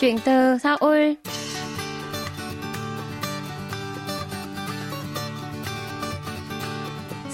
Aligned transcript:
Chuyện 0.00 0.18
từ 0.24 0.58
Seoul 0.58 1.12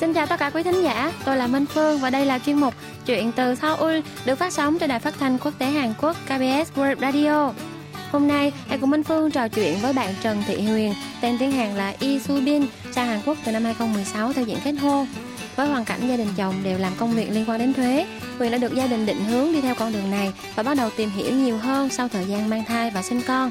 Xin 0.00 0.14
chào 0.14 0.26
tất 0.26 0.36
cả 0.38 0.50
quý 0.50 0.62
thính 0.62 0.82
giả, 0.82 1.12
tôi 1.24 1.36
là 1.36 1.46
Minh 1.46 1.66
Phương 1.66 1.98
và 1.98 2.10
đây 2.10 2.26
là 2.26 2.38
chuyên 2.38 2.56
mục 2.56 2.74
Chuyện 3.06 3.32
từ 3.32 3.54
Seoul 3.54 4.00
được 4.24 4.34
phát 4.34 4.52
sóng 4.52 4.78
trên 4.78 4.88
đài 4.88 5.00
phát 5.00 5.14
thanh 5.18 5.38
quốc 5.38 5.54
tế 5.58 5.66
Hàn 5.66 5.94
Quốc 6.00 6.16
KBS 6.26 6.78
World 6.78 7.00
Radio. 7.00 7.52
Hôm 8.12 8.28
nay, 8.28 8.52
hãy 8.68 8.78
cùng 8.78 8.90
Minh 8.90 9.02
Phương 9.02 9.30
trò 9.30 9.48
chuyện 9.48 9.78
với 9.82 9.92
bạn 9.92 10.14
Trần 10.22 10.42
Thị 10.46 10.62
Huyền, 10.62 10.94
tên 11.20 11.36
tiếng 11.38 11.52
Hàn 11.52 11.76
là 11.76 11.94
Yi 12.00 12.18
Su 12.18 12.40
Bin, 12.40 12.66
sang 12.92 13.06
Hàn 13.06 13.20
Quốc 13.26 13.38
từ 13.44 13.52
năm 13.52 13.64
2016 13.64 14.32
theo 14.32 14.44
diện 14.44 14.58
kết 14.64 14.72
hôn. 14.72 15.06
Với 15.56 15.66
hoàn 15.66 15.84
cảnh 15.84 16.08
gia 16.08 16.16
đình 16.16 16.28
chồng 16.36 16.54
đều 16.62 16.78
làm 16.78 16.92
công 16.98 17.12
việc 17.12 17.30
liên 17.30 17.44
quan 17.48 17.58
đến 17.58 17.74
thuế, 17.74 18.06
Huyền 18.38 18.52
đã 18.52 18.58
được 18.58 18.74
gia 18.74 18.86
đình 18.86 19.06
định 19.06 19.24
hướng 19.24 19.52
đi 19.52 19.60
theo 19.60 19.74
con 19.74 19.92
đường 19.92 20.10
này 20.10 20.32
và 20.54 20.62
bắt 20.62 20.76
đầu 20.76 20.90
tìm 20.96 21.10
hiểu 21.10 21.32
nhiều 21.32 21.58
hơn 21.58 21.88
sau 21.88 22.08
thời 22.08 22.24
gian 22.24 22.50
mang 22.50 22.64
thai 22.64 22.90
và 22.90 23.02
sinh 23.02 23.20
con. 23.26 23.50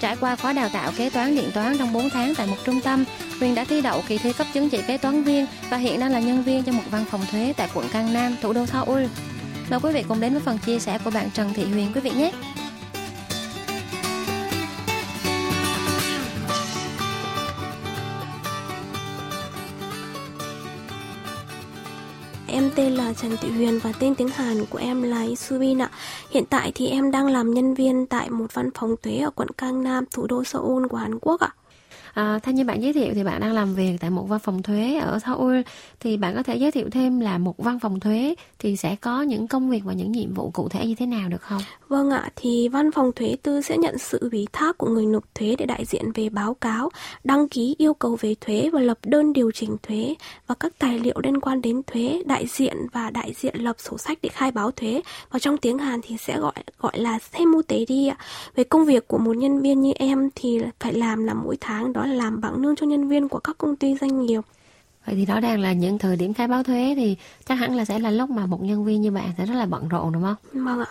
Trải 0.00 0.16
qua 0.16 0.36
khóa 0.36 0.52
đào 0.52 0.68
tạo 0.68 0.92
kế 0.96 1.10
toán 1.10 1.36
điện 1.36 1.50
toán 1.54 1.78
trong 1.78 1.92
4 1.92 2.10
tháng 2.10 2.34
tại 2.34 2.46
một 2.46 2.56
trung 2.64 2.80
tâm, 2.80 3.04
Huyền 3.40 3.54
đã 3.54 3.64
thi 3.64 3.80
đậu 3.80 4.02
kỳ 4.08 4.18
thi 4.18 4.32
cấp 4.32 4.46
chứng 4.54 4.70
chỉ 4.70 4.82
kế 4.86 4.98
toán 4.98 5.22
viên 5.22 5.46
và 5.70 5.76
hiện 5.76 6.00
đang 6.00 6.12
là 6.12 6.20
nhân 6.20 6.42
viên 6.42 6.62
cho 6.62 6.72
một 6.72 6.82
văn 6.90 7.04
phòng 7.10 7.20
thuế 7.30 7.52
tại 7.56 7.68
quận 7.74 7.88
Cang 7.88 8.12
Nam, 8.12 8.36
thủ 8.42 8.52
đô 8.52 8.66
Seoul. 8.66 9.04
Mời 9.70 9.80
quý 9.80 9.92
vị 9.92 10.04
cùng 10.08 10.20
đến 10.20 10.32
với 10.32 10.42
phần 10.44 10.58
chia 10.58 10.78
sẻ 10.78 10.98
của 11.04 11.10
bạn 11.10 11.30
Trần 11.34 11.54
Thị 11.54 11.64
Huyền 11.64 11.92
quý 11.94 12.00
vị 12.00 12.10
nhé. 12.10 12.32
Em 22.46 22.70
tên 22.76 22.94
là 22.94 23.12
Trần 23.12 23.36
Thị 23.40 23.50
Huyền 23.50 23.78
và 23.82 23.92
tên 23.98 24.14
tiếng 24.14 24.28
Hàn 24.28 24.64
của 24.70 24.78
em 24.78 25.02
là 25.02 25.22
Isubin 25.22 25.82
ạ. 25.82 25.90
Hiện 26.30 26.44
tại 26.50 26.72
thì 26.74 26.88
em 26.88 27.10
đang 27.10 27.26
làm 27.26 27.54
nhân 27.54 27.74
viên 27.74 28.06
tại 28.06 28.30
một 28.30 28.46
văn 28.54 28.70
phòng 28.74 28.94
thuế 29.02 29.18
ở 29.18 29.30
quận 29.30 29.48
Kangnam, 29.48 30.04
thủ 30.12 30.26
đô 30.26 30.44
Seoul 30.44 30.86
của 30.86 30.96
Hàn 30.96 31.18
Quốc 31.18 31.40
ạ. 31.40 31.48
Ờ, 32.14 32.34
à, 32.34 32.38
theo 32.38 32.54
như 32.54 32.64
bạn 32.64 32.82
giới 32.82 32.92
thiệu 32.92 33.12
thì 33.14 33.24
bạn 33.24 33.40
đang 33.40 33.52
làm 33.52 33.74
việc 33.74 33.96
tại 34.00 34.10
một 34.10 34.28
văn 34.28 34.38
phòng 34.38 34.62
thuế 34.62 34.96
ở 34.96 35.18
Seoul 35.18 35.60
thì 36.00 36.16
bạn 36.16 36.34
có 36.34 36.42
thể 36.42 36.56
giới 36.56 36.70
thiệu 36.70 36.90
thêm 36.90 37.20
là 37.20 37.38
một 37.38 37.54
văn 37.58 37.78
phòng 37.78 38.00
thuế 38.00 38.34
thì 38.58 38.76
sẽ 38.76 38.96
có 39.00 39.22
những 39.22 39.48
công 39.48 39.70
việc 39.70 39.84
và 39.84 39.92
những 39.92 40.12
nhiệm 40.12 40.34
vụ 40.34 40.50
cụ 40.50 40.68
thể 40.68 40.86
như 40.86 40.94
thế 40.94 41.06
nào 41.06 41.28
được 41.28 41.42
không? 41.42 41.60
Vâng 41.88 42.10
ạ, 42.10 42.30
thì 42.36 42.68
văn 42.68 42.92
phòng 42.92 43.12
thuế 43.12 43.36
tư 43.42 43.60
sẽ 43.60 43.76
nhận 43.76 43.98
sự 43.98 44.28
ủy 44.32 44.46
thác 44.52 44.78
của 44.78 44.88
người 44.88 45.06
nộp 45.06 45.34
thuế 45.34 45.56
để 45.58 45.66
đại 45.66 45.84
diện 45.84 46.12
về 46.14 46.28
báo 46.28 46.54
cáo, 46.54 46.90
đăng 47.24 47.48
ký 47.48 47.74
yêu 47.78 47.94
cầu 47.94 48.16
về 48.20 48.34
thuế 48.40 48.70
và 48.72 48.80
lập 48.80 48.98
đơn 49.02 49.32
điều 49.32 49.50
chỉnh 49.50 49.76
thuế 49.82 50.14
và 50.46 50.54
các 50.54 50.72
tài 50.78 50.98
liệu 50.98 51.20
liên 51.22 51.40
quan 51.40 51.62
đến 51.62 51.82
thuế, 51.86 52.22
đại 52.26 52.46
diện 52.46 52.76
và 52.92 53.10
đại 53.10 53.32
diện 53.36 53.54
lập 53.58 53.76
sổ 53.78 53.98
sách 53.98 54.18
để 54.22 54.28
khai 54.28 54.50
báo 54.50 54.70
thuế 54.70 55.00
và 55.30 55.38
trong 55.38 55.58
tiếng 55.58 55.78
Hàn 55.78 56.00
thì 56.02 56.16
sẽ 56.20 56.38
gọi 56.40 56.54
gọi 56.78 56.98
là 56.98 57.18
semu 57.18 57.62
tế 57.62 57.84
đi 57.88 58.08
ạ. 58.08 58.16
Về 58.54 58.64
công 58.64 58.84
việc 58.84 59.08
của 59.08 59.18
một 59.18 59.36
nhân 59.36 59.60
viên 59.60 59.80
như 59.80 59.92
em 59.96 60.30
thì 60.34 60.60
phải 60.80 60.92
làm 60.92 61.24
là 61.24 61.34
mỗi 61.34 61.56
tháng 61.60 61.92
đó 61.92 62.03
là 62.06 62.14
làm 62.14 62.40
bảng 62.40 62.62
lương 62.62 62.76
cho 62.76 62.86
nhân 62.86 63.08
viên 63.08 63.28
của 63.28 63.38
các 63.38 63.58
công 63.58 63.76
ty 63.76 63.96
doanh 64.00 64.26
nghiệp. 64.26 64.40
Vậy 65.06 65.14
thì 65.14 65.26
đó 65.26 65.40
đang 65.40 65.60
là 65.60 65.72
những 65.72 65.98
thời 65.98 66.16
điểm 66.16 66.34
khai 66.34 66.48
báo 66.48 66.62
thuế 66.62 66.94
thì 66.96 67.16
chắc 67.46 67.54
hẳn 67.54 67.76
là 67.76 67.84
sẽ 67.84 67.98
là 67.98 68.10
lúc 68.10 68.30
mà 68.30 68.46
một 68.46 68.62
nhân 68.62 68.84
viên 68.84 69.00
như 69.00 69.10
bạn 69.10 69.30
sẽ 69.38 69.46
rất 69.46 69.54
là 69.54 69.66
bận 69.66 69.88
rộn 69.88 70.12
đúng 70.12 70.22
không? 70.22 70.64
Vâng 70.64 70.80
ạ. 70.80 70.86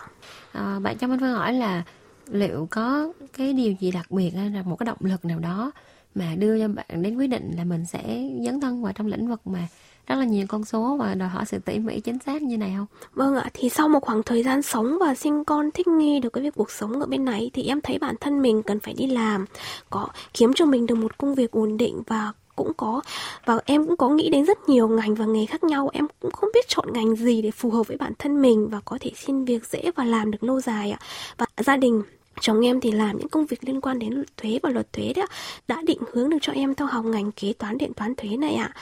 À, 0.52 0.78
bạn 0.82 0.98
cho 0.98 1.06
Minh 1.06 1.20
Phương 1.20 1.34
hỏi 1.34 1.52
là 1.52 1.82
liệu 2.30 2.68
có 2.70 3.12
cái 3.36 3.52
điều 3.52 3.74
gì 3.80 3.90
đặc 3.90 4.10
biệt 4.10 4.30
hay 4.30 4.50
là 4.50 4.62
một 4.62 4.76
cái 4.76 4.84
động 4.84 4.98
lực 5.00 5.24
nào 5.24 5.38
đó 5.38 5.72
mà 6.14 6.34
đưa 6.38 6.58
cho 6.58 6.68
bạn 6.68 7.02
đến 7.02 7.16
quyết 7.16 7.26
định 7.26 7.50
là 7.56 7.64
mình 7.64 7.84
sẽ 7.86 8.30
dấn 8.44 8.60
thân 8.60 8.82
vào 8.82 8.92
trong 8.92 9.06
lĩnh 9.06 9.28
vực 9.28 9.46
mà 9.46 9.68
rất 10.06 10.14
là 10.14 10.24
nhiều 10.24 10.46
con 10.48 10.64
số 10.64 10.96
và 10.96 11.14
đòi 11.14 11.28
hỏi 11.28 11.44
sự 11.46 11.58
tỉ 11.58 11.78
mỉ 11.78 12.00
chính 12.00 12.18
xác 12.18 12.42
như 12.42 12.56
này 12.56 12.74
không? 12.76 12.86
Vâng 13.14 13.36
ạ, 13.36 13.50
thì 13.54 13.68
sau 13.68 13.88
một 13.88 14.00
khoảng 14.00 14.22
thời 14.22 14.42
gian 14.42 14.62
sống 14.62 14.98
và 15.00 15.14
sinh 15.14 15.44
con 15.44 15.70
thích 15.70 15.86
nghi 15.86 16.20
được 16.20 16.32
cái 16.32 16.44
việc 16.44 16.54
cuộc 16.54 16.70
sống 16.70 17.00
ở 17.00 17.06
bên 17.06 17.24
này 17.24 17.50
thì 17.52 17.62
em 17.62 17.80
thấy 17.80 17.98
bản 17.98 18.14
thân 18.20 18.42
mình 18.42 18.62
cần 18.62 18.80
phải 18.80 18.94
đi 18.94 19.06
làm, 19.06 19.44
có 19.90 20.08
kiếm 20.34 20.52
cho 20.54 20.66
mình 20.66 20.86
được 20.86 20.94
một 20.94 21.18
công 21.18 21.34
việc 21.34 21.50
ổn 21.50 21.76
định 21.76 22.02
và 22.06 22.32
cũng 22.56 22.72
có 22.76 23.00
và 23.44 23.58
em 23.64 23.86
cũng 23.86 23.96
có 23.96 24.08
nghĩ 24.08 24.30
đến 24.30 24.44
rất 24.44 24.68
nhiều 24.68 24.88
ngành 24.88 25.14
và 25.14 25.26
nghề 25.26 25.46
khác 25.46 25.64
nhau 25.64 25.90
em 25.92 26.06
cũng 26.20 26.30
không 26.30 26.50
biết 26.54 26.68
chọn 26.68 26.92
ngành 26.92 27.16
gì 27.16 27.42
để 27.42 27.50
phù 27.50 27.70
hợp 27.70 27.88
với 27.88 27.96
bản 27.96 28.12
thân 28.18 28.42
mình 28.42 28.68
và 28.70 28.80
có 28.84 28.98
thể 29.00 29.12
xin 29.16 29.44
việc 29.44 29.66
dễ 29.66 29.90
và 29.96 30.04
làm 30.04 30.30
được 30.30 30.42
lâu 30.42 30.60
dài 30.60 30.90
ạ 30.90 30.98
và 31.38 31.46
gia 31.56 31.76
đình 31.76 32.02
Chồng 32.40 32.66
em 32.66 32.80
thì 32.80 32.92
làm 32.92 33.18
những 33.18 33.28
công 33.28 33.46
việc 33.46 33.64
liên 33.64 33.80
quan 33.80 33.98
đến 33.98 34.24
thuế 34.36 34.58
và 34.62 34.70
luật 34.70 34.92
thuế 34.92 35.12
đó 35.16 35.26
đã 35.68 35.82
định 35.86 36.00
hướng 36.12 36.30
được 36.30 36.38
cho 36.40 36.52
em 36.52 36.74
theo 36.74 36.88
học 36.88 37.04
ngành 37.04 37.32
kế 37.32 37.52
toán, 37.52 37.78
điện 37.78 37.92
toán 37.94 38.14
thuế 38.14 38.36
này 38.36 38.54
ạ. 38.54 38.72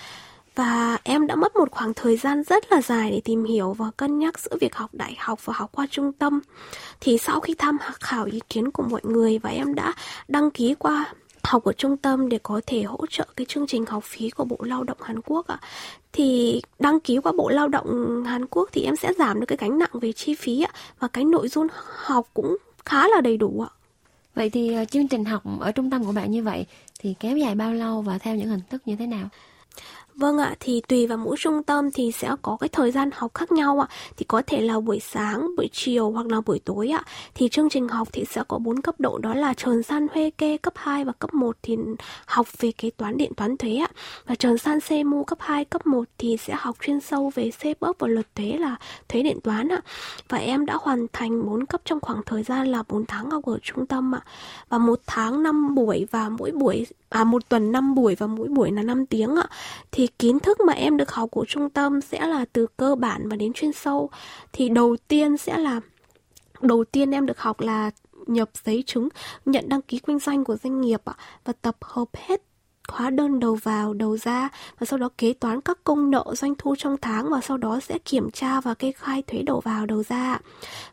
Và 0.55 0.99
em 1.03 1.27
đã 1.27 1.35
mất 1.35 1.57
một 1.57 1.71
khoảng 1.71 1.95
thời 1.95 2.17
gian 2.17 2.43
rất 2.43 2.73
là 2.73 2.83
dài 2.83 3.11
để 3.11 3.21
tìm 3.25 3.45
hiểu 3.45 3.73
và 3.73 3.91
cân 3.97 4.19
nhắc 4.19 4.39
giữa 4.39 4.57
việc 4.61 4.75
học 4.75 4.91
đại 4.95 5.17
học 5.19 5.45
và 5.45 5.55
học 5.57 5.71
qua 5.73 5.87
trung 5.91 6.13
tâm. 6.13 6.41
Thì 7.01 7.19
sau 7.19 7.41
khi 7.41 7.55
tham 7.59 7.79
khảo 8.01 8.25
ý 8.25 8.41
kiến 8.49 8.71
của 8.71 8.83
mọi 8.83 9.01
người 9.05 9.39
và 9.39 9.51
em 9.51 9.75
đã 9.75 9.93
đăng 10.29 10.51
ký 10.51 10.75
qua 10.79 11.05
học 11.43 11.65
ở 11.65 11.73
trung 11.73 11.97
tâm 11.97 12.29
để 12.29 12.39
có 12.43 12.61
thể 12.67 12.83
hỗ 12.83 13.07
trợ 13.11 13.27
cái 13.37 13.47
chương 13.47 13.67
trình 13.67 13.87
học 13.87 14.05
phí 14.05 14.31
của 14.31 14.45
Bộ 14.45 14.57
Lao 14.61 14.85
động 14.85 14.99
Hàn 15.01 15.21
Quốc 15.21 15.47
ạ. 15.47 15.59
Thì 16.13 16.61
đăng 16.79 17.01
ký 17.01 17.19
qua 17.23 17.33
Bộ 17.33 17.49
Lao 17.49 17.69
động 17.69 18.23
Hàn 18.25 18.47
Quốc 18.47 18.69
thì 18.73 18.83
em 18.83 18.97
sẽ 18.97 19.13
giảm 19.19 19.41
được 19.41 19.47
cái 19.47 19.59
gánh 19.61 19.79
nặng 19.79 19.91
về 19.93 20.13
chi 20.13 20.35
phí 20.35 20.63
ạ 20.63 20.73
và 20.99 21.09
cái 21.09 21.25
nội 21.25 21.49
dung 21.49 21.67
học 21.97 22.27
cũng 22.35 22.57
khá 22.85 23.09
là 23.09 23.21
đầy 23.21 23.37
đủ 23.37 23.61
ạ. 23.61 23.71
Vậy 24.35 24.51
thì 24.51 24.75
ờ, 24.75 24.85
chương 24.85 25.09
trình 25.09 25.25
học 25.25 25.43
ở 25.61 25.73
trung 25.73 25.91
tâm 25.91 26.05
của 26.05 26.13
bạn 26.13 26.31
như 26.31 26.43
vậy 26.43 26.67
thì 27.01 27.15
kéo 27.21 27.37
dài 27.37 27.55
bao 27.55 27.75
lâu 27.75 28.03
và 28.03 28.19
theo 28.19 28.37
những 28.37 28.49
hình 28.49 28.61
thức 28.71 28.83
như 28.87 28.97
thế 28.97 29.07
nào? 29.07 29.29
Vâng 30.15 30.39
ạ, 30.39 30.55
thì 30.61 30.81
tùy 30.89 31.07
vào 31.07 31.19
mỗi 31.19 31.37
trung 31.39 31.63
tâm 31.63 31.91
thì 31.91 32.13
sẽ 32.13 32.31
có 32.43 32.57
cái 32.61 32.69
thời 32.69 32.91
gian 32.91 33.11
học 33.15 33.35
khác 33.35 33.53
nhau 33.53 33.81
ạ. 33.81 33.89
Thì 34.17 34.25
có 34.29 34.43
thể 34.47 34.61
là 34.61 34.81
buổi 34.81 35.01
sáng, 35.01 35.57
buổi 35.57 35.69
chiều 35.73 36.11
hoặc 36.11 36.27
là 36.27 36.41
buổi 36.41 36.59
tối 36.59 36.89
ạ. 36.89 37.05
Thì 37.35 37.49
chương 37.49 37.69
trình 37.71 37.89
học 37.89 38.09
thì 38.13 38.25
sẽ 38.31 38.43
có 38.49 38.59
4 38.59 38.81
cấp 38.81 38.95
độ 38.99 39.19
đó 39.19 39.35
là 39.35 39.55
trần 39.55 39.83
san 39.83 40.07
huê 40.15 40.31
kê 40.31 40.57
cấp 40.57 40.73
2 40.77 41.05
và 41.05 41.13
cấp 41.13 41.35
1 41.35 41.57
thì 41.63 41.77
học 42.27 42.47
về 42.59 42.73
kế 42.73 42.91
toán 42.91 43.17
điện 43.17 43.33
toán 43.37 43.57
thuế 43.57 43.77
ạ. 43.77 43.89
Và 44.27 44.35
trần 44.35 44.59
san 44.59 44.81
xê 44.81 45.05
mu 45.05 45.25
cấp 45.25 45.39
2, 45.41 45.65
cấp 45.65 45.87
1 45.87 46.05
thì 46.19 46.37
sẽ 46.37 46.55
học 46.59 46.77
chuyên 46.81 47.01
sâu 47.01 47.33
về 47.35 47.51
xê 47.51 47.75
bớp 47.81 47.97
và 47.99 48.09
luật 48.09 48.27
thuế 48.35 48.57
là 48.59 48.77
thuế 49.09 49.23
điện 49.23 49.41
toán 49.41 49.69
ạ. 49.69 49.81
Và 50.29 50.39
em 50.39 50.67
đã 50.67 50.79
hoàn 50.81 51.07
thành 51.13 51.47
4 51.47 51.67
cấp 51.67 51.81
trong 51.85 52.01
khoảng 52.01 52.23
thời 52.27 52.43
gian 52.43 52.67
là 52.67 52.83
4 52.89 53.07
tháng 53.07 53.31
học 53.31 53.45
ở 53.45 53.59
trung 53.63 53.87
tâm 53.87 54.15
ạ. 54.15 54.21
Và 54.69 54.79
một 54.79 55.01
tháng 55.07 55.43
5 55.43 55.75
buổi 55.75 56.07
và 56.11 56.29
mỗi 56.29 56.51
buổi 56.51 56.87
à 57.11 57.25
một 57.25 57.49
tuần 57.49 57.73
5 57.73 57.95
buổi 57.95 58.15
và 58.15 58.27
mỗi 58.27 58.49
buổi 58.49 58.71
là 58.71 58.83
5 58.83 59.07
tiếng 59.07 59.37
ạ. 59.37 59.47
Thì 59.93 60.02
thì 60.03 60.09
kiến 60.19 60.41
thức 60.41 60.61
mà 60.61 60.73
em 60.73 60.97
được 60.97 61.11
học 61.11 61.31
của 61.31 61.45
trung 61.49 61.71
tâm 61.71 62.01
sẽ 62.01 62.27
là 62.27 62.45
từ 62.53 62.67
cơ 62.77 62.95
bản 62.95 63.29
và 63.29 63.37
đến 63.37 63.53
chuyên 63.53 63.73
sâu. 63.73 64.11
Thì 64.53 64.69
đầu 64.69 64.97
tiên 65.09 65.37
sẽ 65.37 65.59
là 65.59 65.81
đầu 66.61 66.85
tiên 66.85 67.11
em 67.11 67.27
được 67.27 67.39
học 67.39 67.61
là 67.61 67.91
nhập 68.27 68.51
giấy 68.65 68.83
chứng 68.87 69.09
nhận 69.45 69.69
đăng 69.69 69.83
ký 69.83 70.01
kinh 70.07 70.19
doanh 70.19 70.45
của 70.45 70.57
doanh 70.57 70.81
nghiệp 70.81 71.01
và 71.45 71.53
tập 71.63 71.77
hợp 71.81 72.09
hết 72.15 72.43
hóa 72.89 73.11
đơn 73.11 73.41
đầu 73.41 73.55
vào, 73.55 73.95
đầu 73.95 74.17
ra 74.17 74.49
và 74.79 74.87
sau 74.87 74.99
đó 74.99 75.09
kế 75.19 75.33
toán 75.33 75.61
các 75.61 75.79
công 75.85 76.11
nợ 76.11 76.25
doanh 76.37 76.55
thu 76.59 76.75
trong 76.79 76.97
tháng 77.03 77.31
và 77.31 77.41
sau 77.41 77.57
đó 77.57 77.81
sẽ 77.81 77.99
kiểm 77.99 78.31
tra 78.31 78.61
và 78.61 78.75
kê 78.75 78.93
khai 78.93 79.23
thuế 79.27 79.43
đầu 79.43 79.61
vào, 79.61 79.87
đầu 79.87 80.03
ra 80.03 80.39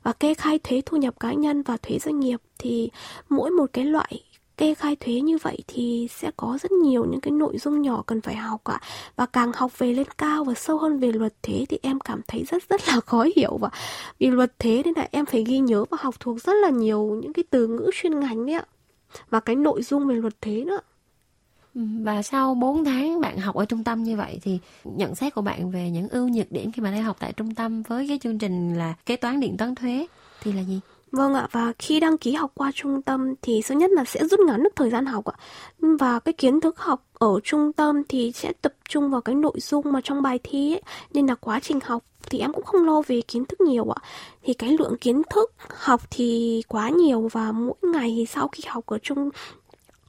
và 0.03 0.13
kê 0.13 0.33
khai 0.33 0.59
thuế 0.59 0.81
thu 0.85 0.97
nhập 0.97 1.19
cá 1.19 1.33
nhân 1.33 1.63
và 1.63 1.77
thuế 1.77 1.99
doanh 1.99 2.19
nghiệp 2.19 2.41
thì 2.57 2.89
mỗi 3.29 3.51
một 3.51 3.69
cái 3.73 3.85
loại 3.85 4.23
kê 4.59 4.73
khai 4.73 4.95
thuế 4.95 5.21
như 5.21 5.37
vậy 5.37 5.57
thì 5.67 6.07
sẽ 6.11 6.31
có 6.37 6.57
rất 6.61 6.71
nhiều 6.71 7.05
những 7.05 7.21
cái 7.21 7.31
nội 7.31 7.57
dung 7.57 7.81
nhỏ 7.81 8.03
cần 8.05 8.21
phải 8.21 8.35
học 8.35 8.63
ạ. 8.63 8.81
Và 9.15 9.25
càng 9.25 9.51
học 9.55 9.79
về 9.79 9.93
lên 9.93 10.07
cao 10.17 10.43
và 10.43 10.53
sâu 10.53 10.77
hơn 10.77 10.99
về 10.99 11.11
luật 11.11 11.33
thuế 11.43 11.65
thì 11.69 11.79
em 11.81 11.99
cảm 11.99 12.21
thấy 12.27 12.43
rất 12.43 12.63
rất 12.69 12.87
là 12.87 12.99
khó 13.05 13.25
hiểu 13.35 13.57
và 13.57 13.69
vì 14.19 14.27
luật 14.27 14.59
thuế 14.59 14.81
nên 14.85 14.93
là 14.97 15.07
em 15.11 15.25
phải 15.25 15.43
ghi 15.43 15.59
nhớ 15.59 15.85
và 15.89 15.97
học 16.01 16.15
thuộc 16.19 16.41
rất 16.41 16.53
là 16.53 16.69
nhiều 16.69 17.19
những 17.21 17.33
cái 17.33 17.43
từ 17.49 17.67
ngữ 17.67 17.89
chuyên 17.93 18.19
ngành 18.19 18.45
đấy 18.45 18.55
ạ. 18.55 18.65
Và 19.29 19.39
cái 19.39 19.55
nội 19.55 19.83
dung 19.83 20.07
về 20.07 20.15
luật 20.15 20.41
thuế 20.41 20.63
nữa. 20.63 20.79
Ừ, 21.75 21.81
và 22.01 22.21
sau 22.21 22.55
4 22.55 22.85
tháng 22.85 23.21
bạn 23.21 23.37
học 23.37 23.55
ở 23.55 23.65
trung 23.65 23.83
tâm 23.83 24.03
như 24.03 24.17
vậy 24.17 24.39
thì 24.41 24.59
nhận 24.83 25.15
xét 25.15 25.35
của 25.35 25.41
bạn 25.41 25.71
về 25.71 25.89
những 25.89 26.09
ưu 26.09 26.29
nhược 26.29 26.51
điểm 26.51 26.71
khi 26.71 26.81
mà 26.81 26.91
đang 26.91 27.03
học 27.03 27.17
tại 27.19 27.33
trung 27.33 27.55
tâm 27.55 27.81
với 27.81 28.07
cái 28.07 28.19
chương 28.23 28.37
trình 28.37 28.77
là 28.77 28.93
kế 29.05 29.15
toán 29.15 29.39
điện 29.39 29.57
toán 29.57 29.75
thuế 29.75 30.07
thì 30.41 30.51
là 30.51 30.61
gì? 30.61 30.79
Vâng 31.11 31.33
ạ, 31.33 31.47
và 31.51 31.73
khi 31.79 31.99
đăng 31.99 32.17
ký 32.17 32.33
học 32.33 32.51
qua 32.55 32.71
trung 32.75 33.01
tâm 33.01 33.33
thì 33.41 33.61
thứ 33.67 33.75
nhất 33.75 33.91
là 33.91 34.05
sẽ 34.05 34.25
rút 34.25 34.39
ngắn 34.39 34.63
được 34.63 34.75
thời 34.75 34.89
gian 34.89 35.05
học 35.05 35.25
ạ. 35.25 35.33
Và 35.79 36.19
cái 36.19 36.33
kiến 36.33 36.61
thức 36.61 36.79
học 36.79 37.05
ở 37.13 37.39
trung 37.43 37.73
tâm 37.73 38.03
thì 38.09 38.31
sẽ 38.35 38.53
tập 38.61 38.73
trung 38.89 39.09
vào 39.09 39.21
cái 39.21 39.35
nội 39.35 39.59
dung 39.59 39.91
mà 39.91 40.01
trong 40.03 40.21
bài 40.21 40.39
thi 40.43 40.73
ấy, 40.73 40.81
nên 41.13 41.27
là 41.27 41.35
quá 41.35 41.59
trình 41.59 41.79
học 41.83 42.03
thì 42.29 42.39
em 42.39 42.53
cũng 42.53 42.63
không 42.65 42.85
lo 42.85 43.01
về 43.07 43.21
kiến 43.27 43.45
thức 43.45 43.61
nhiều 43.61 43.89
ạ. 43.89 43.99
Thì 44.43 44.53
cái 44.53 44.75
lượng 44.79 44.97
kiến 45.01 45.21
thức 45.29 45.53
học 45.77 46.01
thì 46.09 46.61
quá 46.67 46.89
nhiều 46.89 47.29
và 47.31 47.51
mỗi 47.51 47.75
ngày 47.81 48.13
thì 48.17 48.25
sau 48.25 48.47
khi 48.47 48.63
học 48.67 48.85
ở 48.85 48.97
trung 48.97 49.29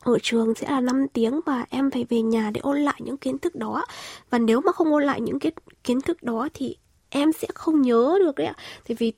ở 0.01 0.19
trường 0.23 0.55
sẽ 0.55 0.71
là 0.71 0.81
5 0.81 1.07
tiếng 1.13 1.41
và 1.47 1.67
em 1.71 1.91
phải 1.91 2.05
về 2.09 2.23
nhà 2.23 2.51
để 2.55 2.61
ôn 2.61 2.81
lại 2.81 3.01
những 3.05 3.17
kiến 3.17 3.39
thức 3.39 3.55
đó. 3.55 3.85
Và 4.31 4.39
nếu 4.39 4.61
mà 4.61 4.73
không 4.73 4.93
ôn 4.93 5.05
lại 5.05 5.21
những 5.21 5.39
cái 5.39 5.53
kiến 5.85 6.01
thức 6.01 6.23
đó 6.23 6.49
thì 6.55 6.77
em 7.11 7.33
sẽ 7.33 7.49
không 7.55 7.83
nhớ 7.83 8.19
được 8.21 8.35
đấy 8.35 8.47
ạ. 8.47 8.55
Tại 8.89 8.97
vì 9.01 9.13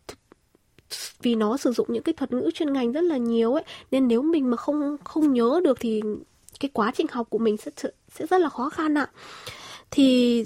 vì 1.22 1.34
nó 1.34 1.56
sử 1.56 1.72
dụng 1.72 1.86
những 1.90 2.02
cái 2.02 2.12
thuật 2.12 2.32
ngữ 2.32 2.50
chuyên 2.54 2.72
ngành 2.72 2.92
rất 2.92 3.04
là 3.04 3.16
nhiều 3.16 3.54
ấy. 3.54 3.64
Nên 3.90 4.08
nếu 4.08 4.22
mình 4.22 4.50
mà 4.50 4.56
không 4.56 4.96
không 5.04 5.32
nhớ 5.32 5.60
được 5.64 5.80
thì 5.80 6.02
cái 6.60 6.70
quá 6.72 6.92
trình 6.94 7.06
học 7.10 7.26
của 7.30 7.38
mình 7.38 7.56
sẽ 7.56 7.70
sẽ 8.14 8.26
rất 8.26 8.40
là 8.40 8.48
khó 8.48 8.70
khăn 8.70 8.98
ạ. 8.98 9.10
Thì 9.90 10.44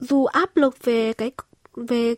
dù 0.00 0.24
áp 0.24 0.56
lực 0.56 0.84
về 0.84 1.12
cái, 1.12 1.32
về 1.74 2.14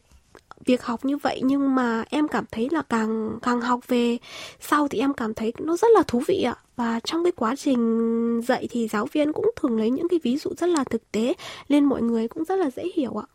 việc 0.64 0.82
học 0.82 1.04
như 1.04 1.16
vậy 1.16 1.40
nhưng 1.44 1.74
mà 1.74 2.04
em 2.10 2.28
cảm 2.28 2.44
thấy 2.50 2.68
là 2.70 2.82
càng 2.82 3.38
càng 3.42 3.60
học 3.60 3.80
về 3.88 4.18
sau 4.60 4.88
thì 4.88 4.98
em 4.98 5.14
cảm 5.14 5.34
thấy 5.34 5.52
nó 5.58 5.76
rất 5.76 5.88
là 5.94 6.02
thú 6.02 6.22
vị 6.26 6.42
ạ. 6.42 6.56
Và 6.76 7.00
trong 7.04 7.24
cái 7.24 7.32
quá 7.32 7.56
trình 7.56 8.40
dạy 8.44 8.68
thì 8.70 8.88
giáo 8.88 9.06
viên 9.12 9.32
cũng 9.32 9.50
thường 9.56 9.78
lấy 9.78 9.90
những 9.90 10.08
cái 10.08 10.20
ví 10.22 10.36
dụ 10.36 10.50
rất 10.58 10.66
là 10.66 10.84
thực 10.84 11.12
tế, 11.12 11.34
nên 11.68 11.84
mọi 11.84 12.02
người 12.02 12.28
cũng 12.28 12.44
rất 12.44 12.56
là 12.56 12.70
dễ 12.76 12.82
hiểu 12.94 13.16
ạ 13.16 13.26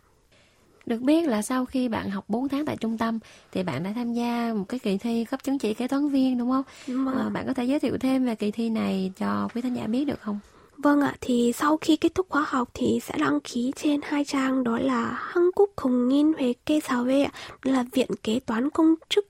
được 0.87 1.01
biết 1.01 1.27
là 1.27 1.41
sau 1.41 1.65
khi 1.65 1.87
bạn 1.89 2.09
học 2.09 2.25
4 2.27 2.49
tháng 2.49 2.65
tại 2.65 2.77
trung 2.77 2.97
tâm 2.97 3.19
thì 3.51 3.63
bạn 3.63 3.83
đã 3.83 3.91
tham 3.95 4.13
gia 4.13 4.53
một 4.55 4.65
cái 4.69 4.79
kỳ 4.79 4.97
thi 4.97 5.25
cấp 5.25 5.43
chứng 5.43 5.59
chỉ 5.59 5.73
kế 5.73 5.87
toán 5.87 6.09
viên 6.09 6.37
đúng 6.37 6.51
không? 6.51 6.63
Vâng. 6.87 7.17
À, 7.17 7.29
bạn 7.29 7.47
có 7.47 7.53
thể 7.53 7.63
giới 7.63 7.79
thiệu 7.79 7.97
thêm 7.97 8.25
về 8.25 8.35
kỳ 8.35 8.51
thi 8.51 8.69
này 8.69 9.11
cho 9.17 9.49
quý 9.55 9.61
thính 9.61 9.73
giả 9.73 9.87
biết 9.87 10.05
được 10.05 10.21
không? 10.21 10.39
Vâng 10.77 11.01
ạ, 11.01 11.15
thì 11.21 11.51
sau 11.55 11.77
khi 11.77 11.95
kết 11.95 12.15
thúc 12.15 12.25
khóa 12.29 12.45
học 12.47 12.69
thì 12.73 12.99
sẽ 13.03 13.15
đăng 13.17 13.39
ký 13.39 13.71
trên 13.75 13.99
hai 14.03 14.25
trang 14.25 14.63
đó 14.63 14.79
là 14.79 15.19
Hanguk 15.19 15.73
Nghìn 15.85 16.33
Huế 16.33 16.53
Kê 16.65 16.79
Sào 16.79 17.03
Vệ 17.03 17.27
là 17.63 17.85
Viện 17.91 18.09
Kế 18.23 18.39
toán 18.39 18.69
Công 18.69 18.95
chức 19.09 19.25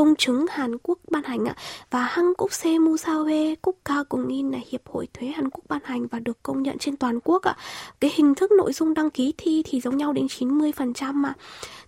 công 0.00 0.14
chứng 0.16 0.46
Hàn 0.50 0.78
Quốc 0.82 0.98
ban 1.10 1.22
hành 1.22 1.44
ạ 1.44 1.54
và 1.90 2.02
Hang 2.02 2.32
Quốc 2.38 2.52
Se 2.52 2.70
Musawe 2.70 3.54
Quốc 3.62 3.76
ca 3.84 3.94
cùng 4.08 4.28
in 4.28 4.50
là 4.50 4.58
hiệp 4.70 4.80
hội 4.88 5.08
thuế 5.14 5.28
Hàn 5.28 5.50
Quốc 5.50 5.64
ban 5.68 5.80
hành 5.84 6.06
và 6.06 6.18
được 6.18 6.42
công 6.42 6.62
nhận 6.62 6.78
trên 6.78 6.96
toàn 6.96 7.20
quốc 7.24 7.42
ạ. 7.42 7.56
Cái 8.00 8.10
hình 8.14 8.34
thức 8.34 8.52
nội 8.52 8.72
dung 8.72 8.94
đăng 8.94 9.10
ký 9.10 9.34
thi 9.38 9.62
thì 9.66 9.80
giống 9.80 9.96
nhau 9.96 10.12
đến 10.12 10.26
90% 10.26 11.12
mà. 11.14 11.32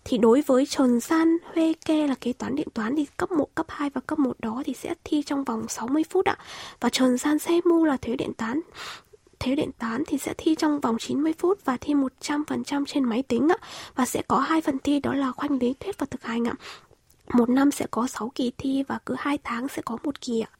Thì 0.04 0.18
đối 0.18 0.42
với 0.46 0.66
Trần 0.66 1.00
San 1.00 1.36
Huê 1.54 1.72
Ke 1.84 2.06
là 2.06 2.14
kế 2.14 2.32
toán 2.32 2.54
điện 2.54 2.68
toán 2.74 2.96
thì 2.96 3.06
cấp 3.16 3.32
1, 3.32 3.54
cấp 3.54 3.66
2 3.68 3.90
và 3.90 4.00
cấp 4.00 4.18
1 4.18 4.40
đó 4.40 4.62
thì 4.66 4.74
sẽ 4.74 4.94
thi 5.04 5.22
trong 5.22 5.44
vòng 5.44 5.68
60 5.68 6.04
phút 6.10 6.24
ạ. 6.24 6.36
Và 6.80 6.88
Trần 6.88 7.18
San 7.18 7.38
Se 7.38 7.60
Mu 7.64 7.84
là 7.84 7.96
thuế 7.96 8.16
điện 8.16 8.32
toán 8.34 8.60
thế 9.40 9.54
điện 9.54 9.70
toán 9.78 10.02
thì 10.06 10.18
sẽ 10.18 10.34
thi 10.38 10.54
trong 10.54 10.80
vòng 10.80 10.96
90 10.98 11.32
phút 11.38 11.58
và 11.64 11.76
thi 11.76 11.94
100% 11.94 12.84
trên 12.86 13.04
máy 13.04 13.22
tính 13.22 13.48
ạ. 13.48 13.56
Và 13.94 14.06
sẽ 14.06 14.22
có 14.28 14.38
hai 14.38 14.60
phần 14.60 14.78
thi 14.78 15.00
đó 15.00 15.14
là 15.14 15.32
khoanh 15.32 15.58
lý 15.58 15.74
thuyết 15.80 15.98
và 15.98 16.06
thực 16.10 16.22
hành 16.22 16.44
ạ. 16.44 16.54
Một 17.32 17.48
năm 17.48 17.70
sẽ 17.70 17.86
có 17.90 18.06
6 18.06 18.32
kỳ 18.34 18.52
thi 18.58 18.82
và 18.88 18.98
cứ 19.06 19.14
2 19.18 19.38
tháng 19.44 19.68
sẽ 19.68 19.82
có 19.84 19.98
một 20.04 20.20
kỳ 20.20 20.40
ạ. 20.40 20.50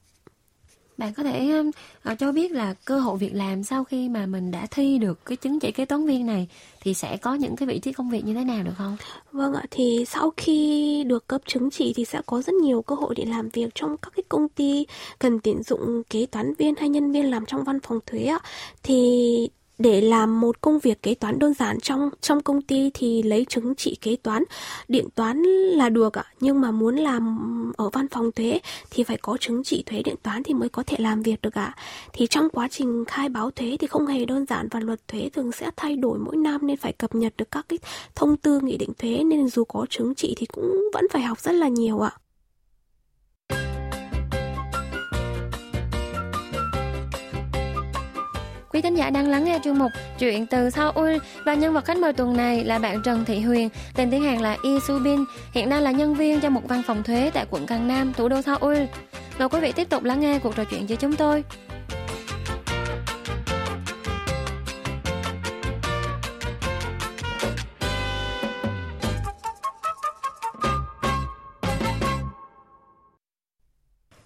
Bạn 0.96 1.14
có 1.14 1.22
thể 1.22 1.60
uh, 1.60 2.18
cho 2.18 2.32
biết 2.32 2.52
là 2.52 2.74
cơ 2.84 3.00
hội 3.00 3.18
việc 3.18 3.34
làm 3.34 3.62
sau 3.62 3.84
khi 3.84 4.08
mà 4.08 4.26
mình 4.26 4.50
đã 4.50 4.66
thi 4.70 4.98
được 4.98 5.24
cái 5.24 5.36
chứng 5.36 5.60
chỉ 5.60 5.72
kế 5.72 5.84
toán 5.84 6.06
viên 6.06 6.26
này 6.26 6.48
thì 6.80 6.94
sẽ 6.94 7.16
có 7.16 7.34
những 7.34 7.56
cái 7.56 7.66
vị 7.66 7.78
trí 7.78 7.92
công 7.92 8.10
việc 8.10 8.24
như 8.24 8.34
thế 8.34 8.44
nào 8.44 8.62
được 8.62 8.72
không? 8.78 8.96
Vâng 9.32 9.54
ạ, 9.54 9.64
thì 9.70 10.04
sau 10.08 10.32
khi 10.36 11.04
được 11.06 11.26
cấp 11.26 11.40
chứng 11.46 11.70
chỉ 11.70 11.92
thì 11.96 12.04
sẽ 12.04 12.20
có 12.26 12.42
rất 12.42 12.54
nhiều 12.54 12.82
cơ 12.82 12.94
hội 12.94 13.14
để 13.14 13.24
làm 13.24 13.48
việc 13.48 13.74
trong 13.74 13.96
các 13.96 14.12
cái 14.16 14.22
công 14.28 14.48
ty 14.48 14.86
cần 15.18 15.40
tuyển 15.40 15.62
dụng 15.62 16.02
kế 16.10 16.26
toán 16.26 16.54
viên 16.54 16.74
hay 16.76 16.88
nhân 16.88 17.12
viên 17.12 17.30
làm 17.30 17.46
trong 17.46 17.64
văn 17.64 17.80
phòng 17.80 17.98
thuế 18.06 18.24
ạ. 18.24 18.38
Thì 18.82 19.48
để 19.78 20.00
làm 20.00 20.40
một 20.40 20.60
công 20.60 20.78
việc 20.78 21.02
kế 21.02 21.14
toán 21.14 21.38
đơn 21.38 21.54
giản 21.54 21.80
trong 21.80 22.10
trong 22.20 22.42
công 22.42 22.62
ty 22.62 22.90
thì 22.94 23.22
lấy 23.22 23.46
chứng 23.48 23.74
chỉ 23.74 23.96
kế 24.00 24.16
toán. 24.16 24.44
Điện 24.88 25.06
toán 25.14 25.42
là 25.42 25.88
được 25.88 26.19
ạ, 26.19 26.24
nhưng 26.40 26.60
mà 26.60 26.70
muốn 26.70 26.96
làm 26.96 27.72
ở 27.76 27.88
văn 27.88 28.08
phòng 28.08 28.32
thuế 28.32 28.60
thì 28.90 29.02
phải 29.02 29.16
có 29.16 29.36
chứng 29.40 29.62
chỉ 29.64 29.82
thuế 29.86 30.02
điện 30.02 30.16
toán 30.22 30.42
thì 30.42 30.54
mới 30.54 30.69
có 30.69 30.82
thể 30.86 30.96
làm 31.00 31.22
việc 31.22 31.42
được 31.42 31.54
ạ. 31.54 31.76
Thì 32.12 32.26
trong 32.26 32.50
quá 32.50 32.69
trình 32.70 33.04
khai 33.04 33.28
báo 33.28 33.50
thuế 33.50 33.76
thì 33.80 33.86
không 33.86 34.06
hề 34.06 34.24
đơn 34.24 34.46
giản 34.46 34.69
và 34.70 34.80
luật 34.80 35.08
thuế 35.08 35.30
thường 35.32 35.52
sẽ 35.52 35.70
thay 35.76 35.96
đổi 35.96 36.19
mỗi 36.19 36.36
năm 36.36 36.66
nên 36.66 36.76
phải 36.76 36.92
cập 36.92 37.14
nhật 37.14 37.32
được 37.36 37.50
các 37.50 37.66
cái 37.69 37.78
thông 38.14 38.36
tư 38.36 38.60
nghị 38.62 38.76
định 38.76 38.92
thuế 38.98 39.24
nên 39.24 39.48
dù 39.48 39.64
có 39.64 39.86
chứng 39.90 40.14
chỉ 40.14 40.34
thì 40.36 40.46
cũng 40.46 40.82
vẫn 40.94 41.04
phải 41.10 41.22
học 41.22 41.40
rất 41.40 41.52
là 41.52 41.69
nhiều 41.69 42.00
ạ. 42.00 42.12
Quý 48.72 48.80
thính 48.80 48.94
giả 48.94 49.10
đang 49.10 49.28
lắng 49.28 49.44
nghe 49.44 49.58
chuyên 49.64 49.78
mục 49.78 49.90
Chuyện 50.19 50.46
từ 50.46 50.70
Seoul 50.70 51.16
và 51.46 51.54
nhân 51.54 51.74
vật 51.74 51.84
khách 51.84 51.96
mời 51.96 52.12
tuần 52.12 52.36
này 52.36 52.64
là 52.64 52.78
bạn 52.78 53.02
Trần 53.04 53.24
Thị 53.24 53.40
Huyền, 53.40 53.69
tên 53.94 54.10
tiếng 54.10 54.22
Hàn 54.22 54.38
là 54.38 54.56
Yi 54.62 54.80
Su 54.88 54.98
Bin, 54.98 55.24
hiện 55.52 55.69
đang 55.69 55.82
là 55.82 55.90
nhân 55.90 56.14
viên 56.14 56.40
cho 56.40 56.50
một 56.50 56.69
văn 56.69 56.82
phòng 56.86 57.02
thuế 57.02 57.30
tại 57.34 57.46
quận 57.50 57.66
Càng 57.66 57.88
Nam, 57.88 58.12
thủ 58.12 58.28
đô 58.28 58.42
Seoul. 58.42 58.78
Mời 59.38 59.48
quý 59.48 59.60
vị 59.60 59.72
tiếp 59.72 59.88
tục 59.90 60.04
lắng 60.04 60.20
nghe 60.20 60.38
cuộc 60.38 60.56
trò 60.56 60.64
chuyện 60.64 60.86
với 60.86 60.96
chúng 60.96 61.16
tôi. 61.16 61.44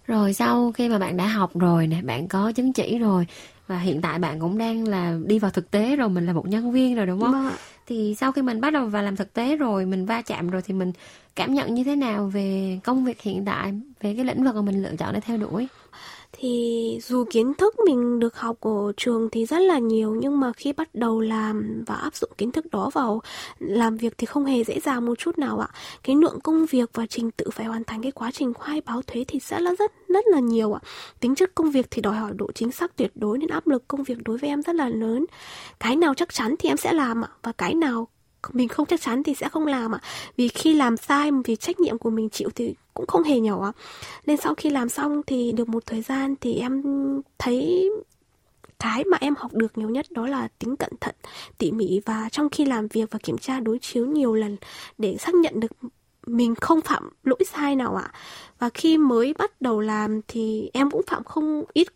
Rồi 0.06 0.32
sau 0.32 0.72
khi 0.72 0.88
mà 0.88 0.98
bạn 0.98 1.16
đã 1.16 1.26
học 1.26 1.50
rồi 1.54 1.86
nè, 1.86 1.96
bạn 2.02 2.28
có 2.28 2.52
chứng 2.52 2.72
chỉ 2.72 2.98
rồi 2.98 3.26
và 3.66 3.78
hiện 3.78 4.00
tại 4.00 4.18
bạn 4.18 4.40
cũng 4.40 4.58
đang 4.58 4.88
là 4.88 5.18
đi 5.24 5.38
vào 5.38 5.50
thực 5.50 5.70
tế 5.70 5.96
rồi 5.96 6.08
mình 6.08 6.26
là 6.26 6.32
một 6.32 6.48
nhân 6.48 6.72
viên 6.72 6.94
rồi 6.94 7.06
đúng 7.06 7.20
không? 7.20 7.32
Vâng 7.32 7.52
thì 7.86 8.14
sau 8.18 8.32
khi 8.32 8.42
mình 8.42 8.60
bắt 8.60 8.72
đầu 8.72 8.86
vào 8.86 9.02
làm 9.02 9.16
thực 9.16 9.32
tế 9.32 9.56
rồi 9.56 9.86
mình 9.86 10.06
va 10.06 10.22
chạm 10.22 10.50
rồi 10.50 10.62
thì 10.62 10.74
mình 10.74 10.92
cảm 11.36 11.54
nhận 11.54 11.74
như 11.74 11.84
thế 11.84 11.96
nào 11.96 12.26
về 12.26 12.78
công 12.84 13.04
việc 13.04 13.22
hiện 13.22 13.44
tại 13.44 13.72
về 14.00 14.14
cái 14.14 14.24
lĩnh 14.24 14.44
vực 14.44 14.54
mà 14.54 14.60
mình 14.60 14.82
lựa 14.82 14.96
chọn 14.98 15.14
để 15.14 15.20
theo 15.20 15.36
đuổi 15.36 15.68
thì 16.38 16.98
dù 17.02 17.24
kiến 17.30 17.54
thức 17.54 17.74
mình 17.86 18.18
được 18.18 18.36
học 18.36 18.60
ở 18.60 18.92
trường 18.96 19.28
thì 19.30 19.46
rất 19.46 19.58
là 19.58 19.78
nhiều, 19.78 20.14
nhưng 20.14 20.40
mà 20.40 20.52
khi 20.52 20.72
bắt 20.72 20.94
đầu 20.94 21.20
làm 21.20 21.84
và 21.86 21.94
áp 21.94 22.14
dụng 22.14 22.30
kiến 22.38 22.52
thức 22.52 22.66
đó 22.70 22.90
vào 22.94 23.22
làm 23.58 23.96
việc 23.96 24.14
thì 24.18 24.26
không 24.26 24.44
hề 24.44 24.64
dễ 24.64 24.80
dàng 24.80 25.06
một 25.06 25.18
chút 25.18 25.38
nào 25.38 25.58
ạ. 25.58 25.68
Cái 26.02 26.16
lượng 26.16 26.40
công 26.40 26.66
việc 26.66 26.90
và 26.94 27.06
trình 27.06 27.30
tự 27.30 27.50
phải 27.52 27.66
hoàn 27.66 27.84
thành 27.84 28.02
cái 28.02 28.12
quá 28.12 28.30
trình 28.30 28.54
khai 28.54 28.80
báo 28.80 29.02
thuế 29.02 29.24
thì 29.28 29.38
sẽ 29.40 29.60
là 29.60 29.74
rất 29.78 29.92
rất 30.08 30.24
là 30.26 30.40
nhiều 30.40 30.72
ạ. 30.72 30.80
Tính 31.20 31.34
chất 31.34 31.54
công 31.54 31.70
việc 31.70 31.86
thì 31.90 32.02
đòi 32.02 32.16
hỏi 32.16 32.32
độ 32.34 32.52
chính 32.52 32.72
xác 32.72 32.96
tuyệt 32.96 33.12
đối 33.14 33.38
nên 33.38 33.48
áp 33.48 33.66
lực 33.66 33.88
công 33.88 34.02
việc 34.02 34.18
đối 34.24 34.38
với 34.38 34.50
em 34.50 34.62
rất 34.62 34.74
là 34.74 34.88
lớn. 34.88 35.26
Cái 35.80 35.96
nào 35.96 36.14
chắc 36.14 36.34
chắn 36.34 36.54
thì 36.58 36.68
em 36.68 36.76
sẽ 36.76 36.92
làm 36.92 37.24
ạ, 37.24 37.28
và 37.42 37.52
cái 37.52 37.74
nào 37.74 38.08
mình 38.52 38.68
không 38.68 38.86
chắc 38.86 39.00
chắn 39.00 39.22
thì 39.22 39.34
sẽ 39.34 39.48
không 39.48 39.66
làm 39.66 39.94
ạ. 39.94 40.00
Vì 40.36 40.48
khi 40.48 40.74
làm 40.74 40.96
sai, 40.96 41.30
vì 41.44 41.56
trách 41.56 41.80
nhiệm 41.80 41.98
của 41.98 42.10
mình 42.10 42.30
chịu 42.30 42.50
thì 42.54 42.74
cũng 42.94 43.06
không 43.06 43.22
hề 43.22 43.40
nhỏ 43.40 43.72
nên 44.26 44.36
sau 44.36 44.54
khi 44.54 44.70
làm 44.70 44.88
xong 44.88 45.22
thì 45.26 45.52
được 45.52 45.68
một 45.68 45.86
thời 45.86 46.02
gian 46.02 46.34
thì 46.40 46.54
em 46.54 46.82
thấy 47.38 47.90
cái 48.78 49.04
mà 49.04 49.18
em 49.20 49.34
học 49.38 49.54
được 49.54 49.78
nhiều 49.78 49.90
nhất 49.90 50.06
đó 50.10 50.26
là 50.26 50.48
tính 50.58 50.76
cẩn 50.76 50.90
thận, 51.00 51.14
tỉ 51.58 51.72
mỉ 51.72 52.00
và 52.04 52.28
trong 52.32 52.50
khi 52.50 52.64
làm 52.64 52.88
việc 52.88 53.10
và 53.10 53.18
kiểm 53.22 53.38
tra 53.38 53.60
đối 53.60 53.78
chiếu 53.78 54.06
nhiều 54.06 54.34
lần 54.34 54.56
để 54.98 55.16
xác 55.16 55.34
nhận 55.34 55.60
được 55.60 55.72
mình 56.26 56.54
không 56.54 56.80
phạm 56.80 57.10
lỗi 57.24 57.44
sai 57.52 57.76
nào 57.76 57.96
ạ. 57.96 58.12
Và 58.58 58.68
khi 58.74 58.98
mới 58.98 59.34
bắt 59.38 59.60
đầu 59.60 59.80
làm 59.80 60.20
thì 60.28 60.70
em 60.72 60.90
cũng 60.90 61.02
phạm 61.06 61.24
không 61.24 61.64
ít, 61.72 61.88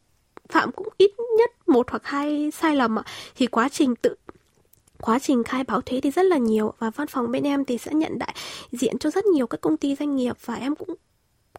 phạm 0.49 0.73
cũng 0.73 0.89
ít 0.97 1.11
nhất 1.39 1.69
một 1.69 1.91
hoặc 1.91 2.03
hai 2.05 2.51
sai 2.51 2.77
lầm 2.77 2.99
ạ. 2.99 3.03
Thì 3.37 3.47
quá 3.47 3.69
trình 3.69 3.97
tự 3.97 4.15
quá 5.01 5.19
trình 5.19 5.45
khai 5.45 5.65
báo 5.65 5.81
thuế 5.81 6.01
thì 6.01 6.11
rất 6.11 6.23
là 6.23 6.37
nhiều 6.39 6.73
và 6.79 6.91
văn 6.91 7.07
phòng 7.07 7.31
bên 7.31 7.43
em 7.43 7.65
thì 7.65 7.79
sẽ 7.79 7.95
nhận 7.95 8.19
đại 8.19 8.35
diện 8.73 8.99
cho 8.99 9.11
rất 9.11 9.25
nhiều 9.25 9.47
các 9.47 9.61
công 9.61 9.77
ty 9.77 9.97
doanh 9.97 10.17
nghiệp 10.17 10.37
và 10.45 10.55
em 10.55 10.75
cũng 10.75 10.95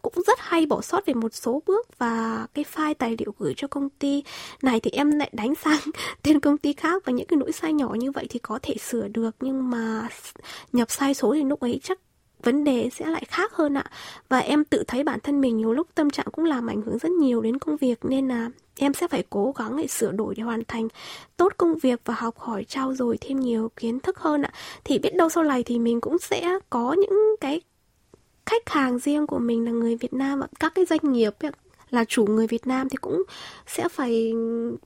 cũng 0.02 0.14
rất 0.26 0.38
hay 0.40 0.66
bỏ 0.66 0.80
sót 0.80 1.06
về 1.06 1.14
một 1.14 1.34
số 1.34 1.62
bước 1.66 1.98
và 1.98 2.46
cái 2.54 2.64
file 2.74 2.94
tài 2.94 3.16
liệu 3.18 3.34
gửi 3.38 3.54
cho 3.56 3.68
công 3.68 3.88
ty 3.90 4.22
này 4.62 4.80
thì 4.80 4.90
em 4.90 5.10
lại 5.10 5.30
đánh 5.32 5.54
sang 5.54 5.80
tên 6.22 6.40
công 6.40 6.58
ty 6.58 6.72
khác 6.72 7.02
và 7.06 7.12
những 7.12 7.26
cái 7.26 7.38
lỗi 7.38 7.52
sai 7.52 7.72
nhỏ 7.72 7.94
như 7.98 8.10
vậy 8.10 8.26
thì 8.30 8.38
có 8.38 8.58
thể 8.62 8.74
sửa 8.78 9.08
được 9.08 9.36
nhưng 9.40 9.70
mà 9.70 10.08
nhập 10.72 10.90
sai 10.90 11.14
số 11.14 11.34
thì 11.34 11.44
lúc 11.44 11.60
ấy 11.60 11.80
chắc 11.82 11.98
vấn 12.42 12.64
đề 12.64 12.88
sẽ 12.92 13.06
lại 13.06 13.24
khác 13.28 13.52
hơn 13.52 13.74
ạ. 13.74 13.84
Và 14.28 14.38
em 14.38 14.64
tự 14.64 14.84
thấy 14.88 15.04
bản 15.04 15.20
thân 15.20 15.40
mình 15.40 15.56
nhiều 15.56 15.72
lúc 15.72 15.86
tâm 15.94 16.10
trạng 16.10 16.26
cũng 16.32 16.44
làm 16.44 16.66
ảnh 16.66 16.82
hưởng 16.82 16.98
rất 16.98 17.12
nhiều 17.12 17.40
đến 17.40 17.58
công 17.58 17.76
việc, 17.76 18.04
nên 18.04 18.28
là 18.28 18.50
em 18.76 18.94
sẽ 18.94 19.08
phải 19.08 19.24
cố 19.30 19.54
gắng 19.58 19.76
để 19.76 19.86
sửa 19.86 20.12
đổi 20.12 20.34
để 20.34 20.42
hoàn 20.42 20.62
thành 20.68 20.88
tốt 21.36 21.52
công 21.56 21.78
việc 21.78 22.00
và 22.04 22.14
học 22.14 22.38
hỏi 22.38 22.64
trao 22.64 22.94
dồi 22.94 23.18
thêm 23.20 23.40
nhiều 23.40 23.70
kiến 23.76 24.00
thức 24.00 24.18
hơn 24.18 24.42
ạ. 24.42 24.52
Thì 24.84 24.98
biết 24.98 25.16
đâu 25.16 25.28
sau 25.28 25.44
này 25.44 25.62
thì 25.62 25.78
mình 25.78 26.00
cũng 26.00 26.18
sẽ 26.18 26.58
có 26.70 26.92
những 26.92 27.36
cái 27.40 27.60
khách 28.46 28.68
hàng 28.68 28.98
riêng 28.98 29.26
của 29.26 29.38
mình 29.38 29.64
là 29.64 29.70
người 29.70 29.96
Việt 29.96 30.12
Nam 30.12 30.40
và 30.40 30.46
các 30.60 30.74
cái 30.74 30.84
doanh 30.84 31.12
nghiệp 31.12 31.34
là 31.90 32.04
chủ 32.04 32.26
người 32.26 32.46
Việt 32.46 32.66
Nam 32.66 32.88
thì 32.88 32.96
cũng 32.96 33.22
sẽ 33.66 33.88
phải 33.88 34.32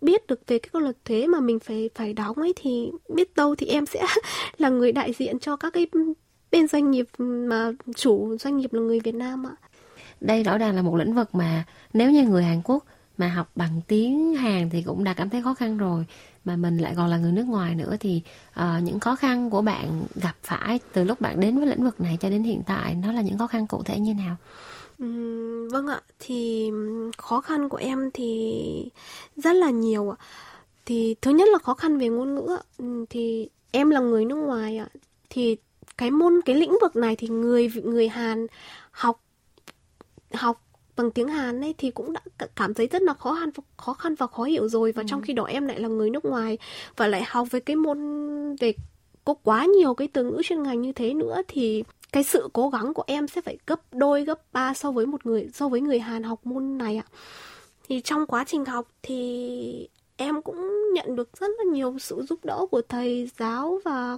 biết 0.01 0.27
được 0.27 0.41
về 0.47 0.59
cái 0.59 0.83
luật 0.83 1.05
thuế 1.05 1.27
mà 1.27 1.41
mình 1.41 1.59
phải 1.59 1.91
phải 1.95 2.13
đóng 2.13 2.37
ấy. 2.37 2.53
Thì 2.57 2.91
biết 3.09 3.37
đâu 3.37 3.55
thì 3.55 3.67
em 3.67 3.87
sẽ 3.87 4.07
là 4.59 4.69
người 4.69 4.93
đại 4.93 5.13
diện 5.13 5.39
cho 5.39 5.57
các 5.57 5.73
cái 5.73 5.87
bên 6.57 6.69
doanh 6.69 6.91
nghiệp 6.91 7.07
mà 7.19 7.73
chủ 7.97 8.37
doanh 8.41 8.57
nghiệp 8.57 8.73
là 8.73 8.81
người 8.81 9.01
Việt 9.01 9.15
Nam 9.15 9.47
ạ. 9.47 9.55
Đây 10.21 10.43
rõ 10.43 10.59
ràng 10.59 10.77
là 10.77 10.83
một 10.83 10.97
lĩnh 10.97 11.15
vực 11.15 11.35
mà 11.35 11.65
nếu 11.93 12.11
như 12.11 12.25
người 12.25 12.45
Hàn 12.45 12.63
Quốc 12.65 12.85
mà 13.19 13.29
học 13.29 13.51
bằng 13.55 13.81
tiếng 13.89 14.35
Hàn 14.35 14.71
thì 14.71 14.83
cũng 14.83 15.05
đã 15.05 15.15
cảm 15.15 15.31
thấy 15.31 15.43
khó 15.43 15.55
khăn 15.55 15.79
rồi 15.79 16.05
mà 16.45 16.57
mình 16.57 16.79
lại 16.79 16.95
còn 16.97 17.09
là 17.09 17.19
người 17.19 17.33
nước 17.33 17.47
ngoài 17.47 17.75
nữa 17.75 17.97
thì 18.01 18.23
uh, 18.61 18.83
những 18.83 19.01
khó 19.01 19.17
khăn 19.17 19.51
của 19.51 19.63
bạn 19.63 20.03
gặp 20.15 20.35
phải 20.43 20.81
từ 20.93 21.05
lúc 21.05 21.21
bạn 21.21 21.41
đến 21.41 21.59
với 21.59 21.67
lĩnh 21.67 21.85
vực 21.85 22.01
này 22.01 22.19
cho 22.21 22.31
đến 22.31 22.43
hiện 22.43 22.63
tại 22.67 22.95
nó 22.95 23.13
là 23.13 23.23
những 23.23 23.39
khó 23.39 23.47
khăn 23.47 23.67
cụ 23.67 23.83
thể 23.83 23.99
như 23.99 24.15
nào? 24.15 24.37
Uhm, 25.03 25.69
vâng 25.69 25.87
ạ, 25.87 26.01
thì 26.19 26.71
khó 27.17 27.41
khăn 27.41 27.69
của 27.69 27.77
em 27.77 28.11
thì 28.15 28.91
rất 29.37 29.53
là 29.53 29.71
nhiều 29.71 30.11
ạ. 30.11 30.17
Thì 30.87 31.15
thứ 31.23 31.31
nhất 31.31 31.49
là 31.53 31.59
khó 31.59 31.75
khăn 31.75 31.99
về 31.99 32.09
ngôn 32.09 32.35
ngữ 32.35 32.57
ạ. 32.59 32.63
Thì 33.11 33.49
em 33.71 33.91
là 33.91 34.01
người 34.01 34.25
nước 34.25 34.37
ngoài 34.37 34.79
ạ. 34.79 34.89
Thì 35.31 35.57
cái 35.99 36.11
môn 36.11 36.41
cái 36.45 36.57
lĩnh 36.57 36.79
vực 36.81 36.97
này 36.97 37.17
thì 37.17 37.29
người 37.29 37.71
người 37.85 38.09
Hàn 38.09 38.47
học 38.91 39.21
học 40.33 40.63
bằng 40.97 41.11
tiếng 41.11 41.29
Hàn 41.29 41.61
ấy 41.61 41.75
thì 41.79 41.91
cũng 41.91 42.13
đã 42.13 42.21
cảm 42.57 42.75
thấy 42.75 42.87
rất 42.87 43.03
là 43.03 43.15
khó 43.15 43.37
khăn 43.41 43.51
khó 43.77 43.93
khăn 43.93 44.15
và 44.15 44.27
khó 44.27 44.45
hiểu 44.45 44.69
rồi 44.69 44.93
và 44.93 45.03
ừ. 45.03 45.07
trong 45.09 45.23
khi 45.23 45.33
đó 45.33 45.45
em 45.45 45.67
lại 45.67 45.81
là 45.81 45.89
người 45.89 46.11
nước 46.11 46.25
ngoài 46.25 46.59
và 46.97 47.07
lại 47.07 47.25
học 47.27 47.49
với 47.51 47.61
cái 47.61 47.77
môn 47.77 47.99
về 48.57 48.73
có 49.25 49.35
quá 49.35 49.65
nhiều 49.65 49.95
cái 49.95 50.09
từ 50.09 50.25
ngữ 50.25 50.41
chuyên 50.45 50.63
ngành 50.63 50.81
như 50.81 50.93
thế 50.93 51.15
nữa 51.15 51.43
thì 51.49 51.85
cái 52.13 52.23
sự 52.23 52.49
cố 52.53 52.69
gắng 52.69 52.95
của 52.95 53.05
em 53.07 53.29
sẽ 53.29 53.41
phải 53.41 53.59
gấp 53.67 53.81
đôi 53.93 54.25
gấp 54.25 54.53
ba 54.53 54.75
so 54.75 54.91
với 54.91 55.07
một 55.07 55.27
người 55.27 55.49
so 55.55 55.69
với 55.69 55.81
người 55.81 55.99
Hàn 55.99 56.23
học 56.23 56.47
môn 56.47 56.79
này 56.79 56.97
ạ 56.97 57.05
thì 57.89 58.01
trong 58.01 58.27
quá 58.27 58.45
trình 58.47 58.65
học 58.65 58.89
thì 59.03 59.89
em 60.17 60.43
cũng 60.43 60.93
nhận 60.95 61.17
được 61.17 61.29
rất 61.41 61.51
là 61.59 61.65
nhiều 61.73 61.99
sự 61.99 62.23
giúp 62.29 62.45
đỡ 62.45 62.67
của 62.71 62.83
thầy 62.89 63.31
giáo 63.39 63.81
và 63.85 64.17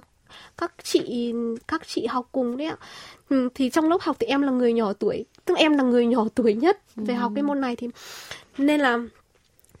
các 0.57 0.73
chị 0.83 1.33
các 1.67 1.87
chị 1.87 2.05
học 2.05 2.27
cùng 2.31 2.57
đấy 2.57 2.67
ạ. 2.67 2.77
Ừ, 3.29 3.49
thì 3.55 3.69
trong 3.69 3.89
lớp 3.89 3.97
học 4.01 4.15
thì 4.19 4.27
em 4.27 4.41
là 4.41 4.51
người 4.51 4.73
nhỏ 4.73 4.93
tuổi 4.93 5.25
tức 5.45 5.57
em 5.57 5.77
là 5.77 5.83
người 5.83 6.05
nhỏ 6.05 6.25
tuổi 6.35 6.53
nhất 6.53 6.79
về 6.95 7.13
ừ. 7.13 7.19
học 7.19 7.31
cái 7.35 7.43
môn 7.43 7.61
này 7.61 7.75
thì 7.75 7.87
nên 8.57 8.79
là 8.79 8.99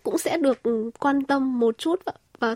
cũng 0.03 0.17
sẽ 0.17 0.37
được 0.37 0.57
quan 0.99 1.23
tâm 1.23 1.59
một 1.59 1.77
chút 1.77 2.01
và, 2.05 2.13
và 2.39 2.55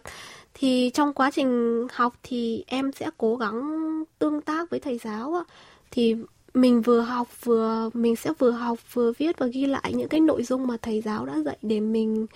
thì 0.53 0.91
trong 0.93 1.13
quá 1.13 1.31
trình 1.31 1.87
học 1.91 2.13
thì 2.23 2.63
em 2.67 2.91
sẽ 2.91 3.09
cố 3.17 3.35
gắng 3.35 3.79
tương 4.19 4.41
tác 4.41 4.69
với 4.69 4.79
thầy 4.79 4.97
giáo 4.97 5.43
thì 5.91 6.15
mình 6.53 6.81
vừa 6.81 7.01
học 7.01 7.27
vừa 7.43 7.89
mình 7.93 8.15
sẽ 8.15 8.31
vừa 8.39 8.51
học 8.51 8.93
vừa 8.93 9.11
viết 9.17 9.39
và 9.39 9.47
ghi 9.47 9.65
lại 9.65 9.93
những 9.95 10.09
cái 10.09 10.19
nội 10.19 10.43
dung 10.43 10.67
mà 10.67 10.77
thầy 10.81 11.01
giáo 11.01 11.25
đã 11.25 11.39
dạy 11.45 11.57
để 11.61 11.79
mình 11.79 12.27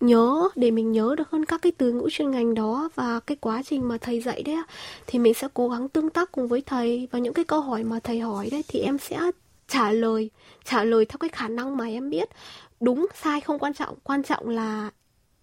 nhớ, 0.00 0.48
để 0.56 0.70
mình 0.70 0.92
nhớ 0.92 1.14
được 1.18 1.30
hơn 1.30 1.44
các 1.44 1.62
cái 1.62 1.72
từ 1.78 1.92
ngữ 1.92 2.08
chuyên 2.10 2.30
ngành 2.30 2.54
đó 2.54 2.88
và 2.94 3.20
cái 3.20 3.36
quá 3.40 3.62
trình 3.62 3.88
mà 3.88 3.98
thầy 3.98 4.20
dạy 4.20 4.42
đấy 4.42 4.56
thì 5.06 5.18
mình 5.18 5.34
sẽ 5.34 5.48
cố 5.54 5.68
gắng 5.68 5.88
tương 5.88 6.10
tác 6.10 6.32
cùng 6.32 6.48
với 6.48 6.60
thầy 6.66 7.08
và 7.10 7.18
những 7.18 7.34
cái 7.34 7.44
câu 7.44 7.60
hỏi 7.60 7.84
mà 7.84 8.00
thầy 8.04 8.20
hỏi 8.20 8.48
đấy 8.50 8.64
thì 8.68 8.80
em 8.80 8.98
sẽ 8.98 9.20
trả 9.68 9.92
lời 9.92 10.30
trả 10.64 10.84
lời 10.84 11.04
theo 11.04 11.18
cái 11.18 11.28
khả 11.28 11.48
năng 11.48 11.76
mà 11.76 11.86
em 11.86 12.10
biết. 12.10 12.28
Đúng, 12.80 13.06
sai, 13.14 13.40
không 13.40 13.58
quan 13.58 13.74
trọng. 13.74 13.96
Quan 14.02 14.22
trọng 14.22 14.48
là 14.48 14.90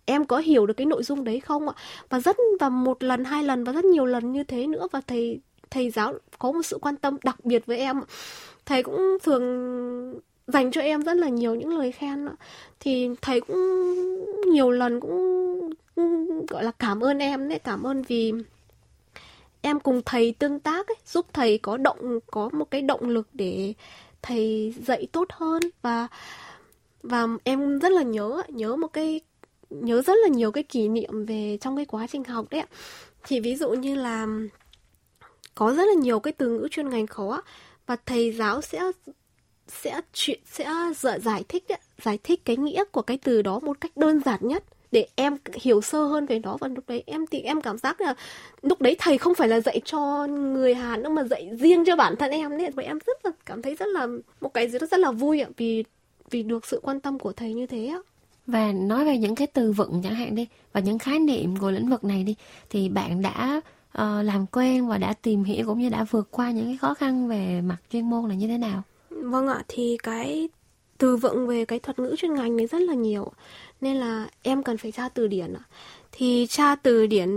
em 0.05 0.25
có 0.25 0.37
hiểu 0.37 0.65
được 0.65 0.73
cái 0.73 0.85
nội 0.85 1.03
dung 1.03 1.23
đấy 1.23 1.39
không 1.39 1.69
ạ? 1.69 1.75
Và 2.09 2.19
rất, 2.19 2.37
và 2.59 2.69
một 2.69 3.03
lần, 3.03 3.23
hai 3.23 3.43
lần, 3.43 3.63
và 3.63 3.73
rất 3.73 3.85
nhiều 3.85 4.05
lần 4.05 4.31
như 4.31 4.43
thế 4.43 4.67
nữa 4.67 4.87
và 4.91 5.01
thầy 5.07 5.39
thầy 5.69 5.89
giáo 5.89 6.13
có 6.39 6.51
một 6.51 6.61
sự 6.63 6.77
quan 6.81 6.95
tâm 6.95 7.17
đặc 7.23 7.45
biệt 7.45 7.65
với 7.65 7.77
em 7.77 8.01
thầy 8.65 8.83
cũng 8.83 9.17
thường 9.23 9.43
dành 10.47 10.71
cho 10.71 10.81
em 10.81 11.01
rất 11.01 11.17
là 11.17 11.29
nhiều 11.29 11.55
những 11.55 11.77
lời 11.77 11.91
khen 11.91 12.25
đó, 12.25 12.31
thì 12.79 13.09
thầy 13.21 13.41
cũng 13.41 13.85
nhiều 14.51 14.71
lần 14.71 14.99
cũng, 14.99 15.69
cũng 15.95 16.45
gọi 16.45 16.63
là 16.63 16.71
cảm 16.71 17.03
ơn 17.03 17.19
em 17.19 17.49
đấy 17.49 17.59
cảm 17.59 17.83
ơn 17.83 18.01
vì 18.01 18.33
em 19.61 19.79
cùng 19.79 20.01
thầy 20.05 20.35
tương 20.39 20.59
tác 20.59 20.87
ấy, 20.87 20.95
giúp 21.05 21.25
thầy 21.33 21.57
có 21.57 21.77
động 21.77 22.19
có 22.31 22.49
một 22.53 22.71
cái 22.71 22.81
động 22.81 23.09
lực 23.09 23.27
để 23.33 23.73
thầy 24.21 24.73
dạy 24.87 25.07
tốt 25.11 25.27
hơn. 25.31 25.63
Và 25.81 26.07
và 27.03 27.27
em 27.43 27.79
rất 27.79 27.91
là 27.91 28.03
nhớ 28.03 28.41
nhớ 28.49 28.75
một 28.75 28.87
cái 28.87 29.21
nhớ 29.69 30.01
rất 30.01 30.13
là 30.23 30.27
nhiều 30.27 30.51
cái 30.51 30.63
kỷ 30.63 30.87
niệm 30.87 31.25
về 31.25 31.57
trong 31.61 31.75
cái 31.75 31.85
quá 31.85 32.07
trình 32.07 32.23
học 32.23 32.45
đấy 32.49 32.63
thì 33.23 33.39
ví 33.39 33.55
dụ 33.55 33.69
như 33.69 33.95
là 33.95 34.27
có 35.55 35.73
rất 35.73 35.83
là 35.83 35.93
nhiều 35.93 36.19
cái 36.19 36.33
từ 36.33 36.49
ngữ 36.49 36.67
chuyên 36.71 36.89
ngành 36.89 37.07
khó 37.07 37.41
và 37.85 37.95
thầy 38.05 38.31
giáo 38.31 38.61
sẽ 38.61 38.81
sẽ 39.67 40.01
chuyện 40.13 40.39
sẽ 40.45 40.63
ờ, 40.63 41.19
giải 41.19 41.43
thích 41.49 41.65
giải 42.03 42.19
thích 42.23 42.45
cái 42.45 42.57
nghĩa 42.57 42.83
của 42.91 43.01
cái 43.01 43.17
từ 43.23 43.41
đó 43.41 43.59
một 43.59 43.81
cách 43.81 43.97
đơn 43.97 44.21
giản 44.25 44.39
nhất 44.41 44.63
để 44.91 45.07
em 45.15 45.37
hiểu 45.61 45.81
sơ 45.81 46.03
hơn 46.03 46.25
về 46.25 46.39
nó. 46.39 46.57
Và 46.59 46.67
lúc 46.67 46.83
đấy 46.87 47.03
em 47.05 47.25
thì 47.31 47.39
em 47.39 47.61
cảm 47.61 47.77
giác 47.77 48.01
là 48.01 48.15
lúc 48.61 48.81
đấy 48.81 48.95
thầy 48.99 49.17
không 49.17 49.35
phải 49.35 49.47
là 49.47 49.59
dạy 49.59 49.81
cho 49.85 50.27
người 50.27 50.75
Hàn 50.75 51.03
nữa 51.03 51.09
mà 51.09 51.23
dạy 51.23 51.49
riêng 51.59 51.85
cho 51.85 51.95
bản 51.95 52.15
thân 52.15 52.31
em 52.31 52.57
nên 52.57 52.73
vậy 52.73 52.85
em 52.85 52.99
rất 53.05 53.25
là 53.25 53.31
cảm 53.45 53.61
thấy 53.61 53.75
rất 53.75 53.87
là 53.87 54.07
một 54.41 54.53
cái 54.53 54.69
gì 54.69 54.79
đó 54.79 54.87
rất 54.91 54.99
là 54.99 55.11
vui 55.11 55.41
ạ 55.41 55.49
vì 55.57 55.83
vì 56.29 56.43
được 56.43 56.65
sự 56.65 56.79
quan 56.83 56.99
tâm 56.99 57.19
của 57.19 57.31
thầy 57.31 57.53
như 57.53 57.65
thế 57.65 57.87
ạ. 57.87 57.99
Và 58.47 58.71
nói 58.71 59.05
về 59.05 59.17
những 59.17 59.35
cái 59.35 59.47
từ 59.47 59.71
vựng 59.71 60.01
chẳng 60.03 60.15
hạn 60.15 60.35
đi 60.35 60.47
và 60.73 60.79
những 60.79 60.99
khái 60.99 61.19
niệm 61.19 61.57
của 61.57 61.71
lĩnh 61.71 61.89
vực 61.89 62.03
này 62.03 62.23
đi 62.23 62.35
thì 62.69 62.89
bạn 62.89 63.21
đã 63.21 63.61
uh, 63.97 64.25
làm 64.25 64.45
quen 64.51 64.87
và 64.87 64.97
đã 64.97 65.13
tìm 65.13 65.43
hiểu 65.43 65.65
cũng 65.65 65.79
như 65.79 65.89
đã 65.89 66.05
vượt 66.11 66.27
qua 66.31 66.51
những 66.51 66.65
cái 66.65 66.77
khó 66.77 66.93
khăn 66.93 67.27
về 67.27 67.61
mặt 67.61 67.77
chuyên 67.91 68.09
môn 68.09 68.29
là 68.29 68.35
như 68.35 68.47
thế 68.47 68.57
nào? 68.57 68.83
Vâng 69.23 69.47
ạ 69.47 69.63
thì 69.67 69.97
cái 70.03 70.49
từ 70.97 71.17
vựng 71.17 71.47
về 71.47 71.65
cái 71.65 71.79
thuật 71.79 71.99
ngữ 71.99 72.15
chuyên 72.17 72.33
ngành 72.33 72.57
này 72.57 72.67
rất 72.67 72.81
là 72.81 72.93
nhiều 72.93 73.31
nên 73.81 73.97
là 73.97 74.27
em 74.41 74.63
cần 74.63 74.77
phải 74.77 74.91
tra 74.91 75.09
từ 75.09 75.27
điển 75.27 75.53
ạ. 75.53 75.63
Thì 76.11 76.47
tra 76.49 76.75
từ 76.75 77.05
điển 77.07 77.29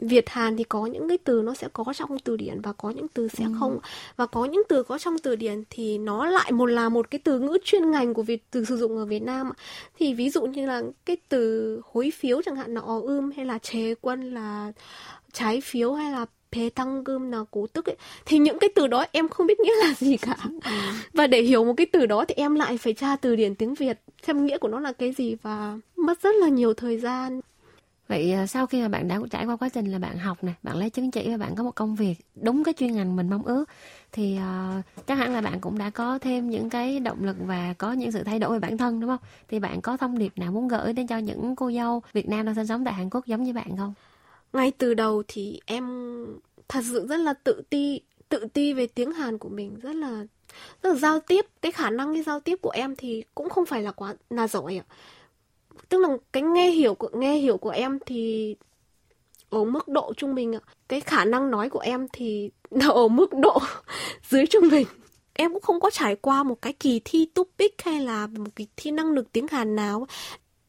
Việt 0.00 0.28
Hàn 0.28 0.56
thì 0.56 0.64
có 0.64 0.86
những 0.86 1.08
cái 1.08 1.18
từ 1.18 1.42
nó 1.42 1.54
sẽ 1.54 1.68
có 1.72 1.84
trong 1.96 2.18
từ 2.18 2.36
điển 2.36 2.60
và 2.60 2.72
có 2.72 2.90
những 2.90 3.08
từ 3.08 3.28
sẽ 3.28 3.44
ừ. 3.44 3.50
không. 3.60 3.78
Và 4.16 4.26
có 4.26 4.44
những 4.44 4.62
từ 4.68 4.82
có 4.82 4.98
trong 4.98 5.18
từ 5.18 5.36
điển 5.36 5.62
thì 5.70 5.98
nó 5.98 6.26
lại 6.26 6.52
một 6.52 6.66
là 6.66 6.88
một 6.88 7.10
cái 7.10 7.18
từ 7.24 7.38
ngữ 7.38 7.58
chuyên 7.64 7.90
ngành 7.90 8.14
của 8.14 8.22
Việt 8.22 8.44
từ 8.50 8.64
sử 8.64 8.76
dụng 8.76 8.96
ở 8.96 9.04
Việt 9.04 9.22
Nam 9.22 9.52
thì 9.98 10.14
ví 10.14 10.30
dụ 10.30 10.42
như 10.42 10.66
là 10.66 10.82
cái 11.06 11.16
từ 11.28 11.80
hối 11.92 12.10
phiếu 12.14 12.42
chẳng 12.42 12.56
hạn 12.56 12.74
là 12.74 12.80
o 12.80 13.00
ưm 13.00 13.30
hay 13.36 13.46
là 13.46 13.58
chế 13.58 13.94
quân 14.00 14.34
là 14.34 14.72
trái 15.32 15.60
phiếu 15.60 15.92
hay 15.94 16.12
là 16.12 16.26
thế 16.50 16.70
tăng 16.74 17.04
cơm 17.04 17.30
là 17.30 17.38
cố 17.50 17.66
tức 17.66 17.88
ấy 17.88 17.96
thì 18.26 18.38
những 18.38 18.58
cái 18.58 18.70
từ 18.74 18.86
đó 18.86 19.06
em 19.12 19.28
không 19.28 19.46
biết 19.46 19.60
nghĩa 19.60 19.76
là 19.84 19.94
gì 19.94 20.16
cả 20.16 20.36
và 21.12 21.26
để 21.26 21.42
hiểu 21.42 21.64
một 21.64 21.74
cái 21.76 21.86
từ 21.92 22.06
đó 22.06 22.24
thì 22.28 22.34
em 22.36 22.54
lại 22.54 22.78
phải 22.78 22.92
tra 22.92 23.16
từ 23.16 23.36
điển 23.36 23.54
tiếng 23.54 23.74
việt 23.74 24.00
xem 24.26 24.46
nghĩa 24.46 24.58
của 24.58 24.68
nó 24.68 24.80
là 24.80 24.92
cái 24.92 25.12
gì 25.12 25.36
và 25.42 25.78
mất 25.96 26.22
rất 26.22 26.34
là 26.40 26.48
nhiều 26.48 26.74
thời 26.74 26.98
gian 26.98 27.40
Vậy 28.10 28.32
à, 28.32 28.46
sau 28.46 28.66
khi 28.66 28.82
mà 28.82 28.88
bạn 28.88 29.08
đã 29.08 29.18
trải 29.30 29.46
qua 29.46 29.56
quá 29.56 29.68
trình 29.68 29.92
là 29.92 29.98
bạn 29.98 30.18
học 30.18 30.44
này, 30.44 30.54
bạn 30.62 30.76
lấy 30.76 30.90
chứng 30.90 31.10
chỉ 31.10 31.28
và 31.30 31.36
bạn 31.36 31.54
có 31.54 31.62
một 31.62 31.74
công 31.74 31.94
việc 31.94 32.14
đúng 32.34 32.64
cái 32.64 32.74
chuyên 32.74 32.92
ngành 32.92 33.16
mình 33.16 33.30
mong 33.30 33.42
ước 33.42 33.64
thì 34.12 34.38
uh, 34.38 35.06
chắc 35.06 35.18
hẳn 35.18 35.32
là 35.32 35.40
bạn 35.40 35.60
cũng 35.60 35.78
đã 35.78 35.90
có 35.90 36.18
thêm 36.18 36.50
những 36.50 36.70
cái 36.70 37.00
động 37.00 37.24
lực 37.24 37.36
và 37.46 37.74
có 37.78 37.92
những 37.92 38.12
sự 38.12 38.22
thay 38.24 38.38
đổi 38.38 38.52
về 38.52 38.58
bản 38.58 38.78
thân 38.78 39.00
đúng 39.00 39.10
không? 39.10 39.18
Thì 39.48 39.58
bạn 39.58 39.80
có 39.80 39.96
thông 39.96 40.18
điệp 40.18 40.32
nào 40.36 40.52
muốn 40.52 40.68
gửi 40.68 40.92
đến 40.92 41.06
cho 41.06 41.18
những 41.18 41.56
cô 41.56 41.72
dâu 41.72 42.02
Việt 42.12 42.28
Nam 42.28 42.46
đang 42.46 42.54
sinh 42.54 42.66
sống 42.66 42.84
tại 42.84 42.94
Hàn 42.94 43.10
Quốc 43.10 43.26
giống 43.26 43.42
như 43.42 43.52
bạn 43.52 43.76
không? 43.76 43.94
Ngay 44.52 44.72
từ 44.78 44.94
đầu 44.94 45.22
thì 45.28 45.60
em 45.66 45.86
thật 46.68 46.80
sự 46.92 47.06
rất 47.06 47.16
là 47.16 47.32
tự 47.32 47.62
ti, 47.70 48.00
tự 48.28 48.46
ti 48.52 48.72
về 48.72 48.86
tiếng 48.86 49.12
Hàn 49.12 49.38
của 49.38 49.48
mình, 49.48 49.78
rất 49.82 49.96
là 49.96 50.26
rất 50.82 50.90
là 50.90 50.94
giao 50.94 51.20
tiếp, 51.20 51.46
cái 51.62 51.72
khả 51.72 51.90
năng 51.90 52.14
cái 52.14 52.22
giao 52.22 52.40
tiếp 52.40 52.58
của 52.62 52.70
em 52.70 52.96
thì 52.96 53.24
cũng 53.34 53.48
không 53.50 53.66
phải 53.66 53.82
là 53.82 53.90
quá 53.92 54.14
là 54.30 54.48
giỏi 54.48 54.76
ạ. 54.76 54.84
Tức 55.88 55.98
là 55.98 56.08
cái 56.32 56.42
nghe 56.42 56.70
hiểu 56.70 56.94
của 56.94 57.10
nghe 57.12 57.34
hiểu 57.34 57.56
của 57.56 57.70
em 57.70 57.98
thì 58.06 58.56
ở 59.50 59.64
mức 59.64 59.88
độ 59.88 60.12
trung 60.16 60.34
bình 60.34 60.52
ạ. 60.54 60.60
Cái 60.88 61.00
khả 61.00 61.24
năng 61.24 61.50
nói 61.50 61.70
của 61.70 61.78
em 61.78 62.06
thì 62.12 62.50
ở 62.94 63.08
mức 63.08 63.30
độ 63.42 63.58
dưới 64.28 64.46
trung 64.46 64.68
bình. 64.70 64.86
Em 65.32 65.52
cũng 65.52 65.62
không 65.62 65.80
có 65.80 65.90
trải 65.90 66.16
qua 66.16 66.42
một 66.42 66.62
cái 66.62 66.72
kỳ 66.72 67.00
thi 67.04 67.30
topic 67.34 67.82
hay 67.82 68.00
là 68.00 68.26
một 68.26 68.56
kỳ 68.56 68.66
thi 68.76 68.90
năng 68.90 69.12
lực 69.12 69.32
tiếng 69.32 69.46
Hàn 69.48 69.76
nào 69.76 70.06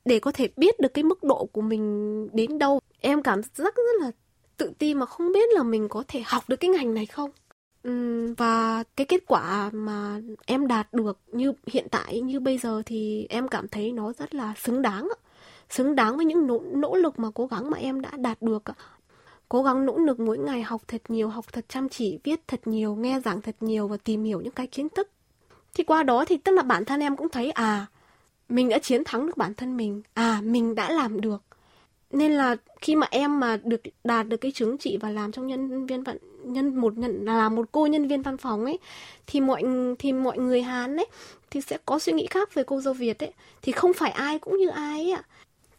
để 0.05 0.19
có 0.19 0.31
thể 0.31 0.49
biết 0.57 0.79
được 0.79 0.93
cái 0.93 1.03
mức 1.03 1.23
độ 1.23 1.45
của 1.45 1.61
mình 1.61 2.27
đến 2.33 2.59
đâu 2.59 2.79
em 3.01 3.23
cảm 3.23 3.41
giác 3.43 3.75
rất 3.75 3.91
là 4.01 4.11
tự 4.57 4.71
ti 4.77 4.93
mà 4.93 5.05
không 5.05 5.31
biết 5.31 5.49
là 5.53 5.63
mình 5.63 5.87
có 5.89 6.03
thể 6.07 6.21
học 6.25 6.43
được 6.47 6.55
cái 6.55 6.69
ngành 6.69 6.93
này 6.93 7.05
không. 7.05 7.31
Và 8.37 8.83
cái 8.95 9.05
kết 9.05 9.23
quả 9.27 9.69
mà 9.73 10.21
em 10.45 10.67
đạt 10.67 10.93
được 10.93 11.19
như 11.27 11.53
hiện 11.67 11.87
tại 11.91 12.21
như 12.21 12.39
bây 12.39 12.57
giờ 12.57 12.81
thì 12.85 13.25
em 13.29 13.47
cảm 13.47 13.67
thấy 13.67 13.91
nó 13.91 14.13
rất 14.13 14.35
là 14.35 14.53
xứng 14.57 14.81
đáng 14.81 15.09
xứng 15.69 15.95
đáng 15.95 16.17
với 16.17 16.25
những 16.25 16.47
nỗ, 16.47 16.59
nỗ 16.73 16.95
lực 16.95 17.19
mà 17.19 17.27
cố 17.33 17.47
gắng 17.47 17.69
mà 17.69 17.77
em 17.77 18.01
đã 18.01 18.11
đạt 18.17 18.41
được 18.41 18.63
cố 19.49 19.63
gắng 19.63 19.85
nỗ 19.85 19.97
lực 19.97 20.19
mỗi 20.19 20.37
ngày 20.37 20.61
học 20.61 20.81
thật 20.87 21.01
nhiều 21.07 21.29
học 21.29 21.45
thật 21.53 21.65
chăm 21.69 21.89
chỉ 21.89 22.19
viết 22.23 22.47
thật 22.47 22.67
nhiều 22.67 22.95
nghe 22.95 23.19
giảng 23.25 23.41
thật 23.41 23.55
nhiều 23.59 23.87
và 23.87 23.97
tìm 23.97 24.23
hiểu 24.23 24.41
những 24.41 24.53
cái 24.53 24.67
kiến 24.67 24.87
thức. 24.89 25.09
Thì 25.73 25.83
qua 25.83 26.03
đó 26.03 26.25
thì 26.25 26.37
tức 26.37 26.51
là 26.51 26.63
bản 26.63 26.85
thân 26.85 26.99
em 26.99 27.15
cũng 27.15 27.29
thấy 27.29 27.51
à 27.51 27.85
mình 28.49 28.69
đã 28.69 28.79
chiến 28.79 29.03
thắng 29.05 29.25
được 29.25 29.37
bản 29.37 29.53
thân 29.53 29.77
mình. 29.77 30.01
À 30.13 30.41
mình 30.43 30.75
đã 30.75 30.91
làm 30.91 31.21
được 31.21 31.43
nên 32.11 32.31
là 32.31 32.55
khi 32.81 32.95
mà 32.95 33.07
em 33.11 33.39
mà 33.39 33.57
được 33.63 33.81
đạt 34.03 34.27
được 34.27 34.37
cái 34.37 34.51
chứng 34.51 34.77
chỉ 34.77 34.97
và 34.97 35.09
làm 35.09 35.31
trong 35.31 35.47
nhân 35.47 35.85
viên 35.85 36.03
vận 36.03 36.17
nhân 36.43 36.75
một 36.75 36.97
nhận 36.97 37.25
là 37.25 37.49
một 37.49 37.65
cô 37.71 37.85
nhân 37.85 38.07
viên 38.07 38.21
văn 38.21 38.37
phòng 38.37 38.65
ấy, 38.65 38.79
thì 39.27 39.39
mọi 39.39 39.63
thì 39.99 40.13
mọi 40.13 40.37
người 40.37 40.61
Hàn 40.61 40.97
ấy 40.97 41.07
thì 41.51 41.61
sẽ 41.61 41.77
có 41.85 41.99
suy 41.99 42.13
nghĩ 42.13 42.27
khác 42.29 42.53
về 42.53 42.63
cô 42.63 42.81
dâu 42.81 42.93
Việt 42.93 43.23
ấy. 43.23 43.33
Thì 43.61 43.71
không 43.71 43.93
phải 43.93 44.11
ai 44.11 44.39
cũng 44.39 44.57
như 44.57 44.69
ai 44.69 44.99
ấy 44.99 45.11
ạ. 45.11 45.23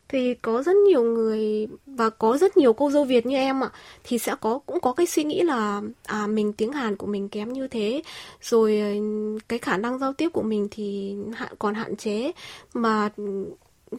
Thì 0.08 0.34
có 0.34 0.62
rất 0.62 0.76
nhiều 0.76 1.02
người 1.02 1.68
và 1.86 2.10
có 2.10 2.38
rất 2.38 2.56
nhiều 2.56 2.72
cô 2.72 2.90
dâu 2.90 3.04
Việt 3.04 3.26
như 3.26 3.36
em 3.36 3.64
ạ, 3.64 3.70
thì 4.04 4.18
sẽ 4.18 4.34
có, 4.40 4.58
cũng 4.66 4.80
có 4.80 4.92
cái 4.92 5.06
suy 5.06 5.24
nghĩ 5.24 5.42
là 5.42 5.82
à 6.04 6.26
mình 6.26 6.52
tiếng 6.52 6.72
Hàn 6.72 6.96
của 6.96 7.06
mình 7.06 7.28
kém 7.28 7.52
như 7.52 7.68
thế. 7.68 8.02
Rồi 8.42 8.80
ừ, 8.80 9.38
cái 9.48 9.58
khả 9.58 9.76
năng 9.76 9.98
giao 9.98 10.12
tiếp 10.12 10.28
của 10.28 10.42
mình 10.42 10.68
thì 10.70 11.16
hạn, 11.34 11.52
còn 11.58 11.74
hạn 11.74 11.96
chế. 11.96 12.32
Mà 12.74 13.10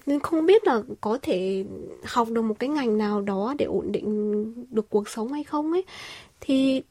nên 0.06 0.20
không 0.20 0.46
biết 0.46 0.68
là 0.68 0.82
có 1.02 1.18
thể 1.22 1.66
học 2.04 2.30
được 2.30 2.42
một 2.42 2.60
cái 2.60 2.70
ngành 2.70 2.98
nào 2.98 3.22
đó 3.22 3.54
để 3.58 3.66
ổn 3.66 3.92
định 3.92 4.54
được 4.72 4.90
cuộc 4.90 5.10
sống 5.10 5.34
hay 5.34 5.44
không 5.44 5.72
ấy. 5.72 5.84
Thì 6.42 6.84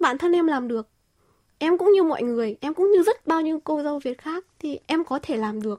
bản 0.00 0.18
thân 0.18 0.32
em 0.32 0.46
làm 0.46 0.68
được. 0.68 0.88
Em 1.58 1.78
cũng 1.78 1.92
như 1.92 2.02
mọi 2.02 2.22
người, 2.22 2.56
em 2.60 2.74
cũng 2.74 2.90
như 2.90 3.02
rất 3.02 3.26
bao 3.26 3.40
nhiêu 3.40 3.60
cô 3.64 3.82
dâu 3.82 3.98
việt 3.98 4.18
khác 4.18 4.44
thì 4.58 4.78
em 4.86 5.04
có 5.04 5.18
thể 5.22 5.36
làm 5.36 5.62
được 5.62 5.78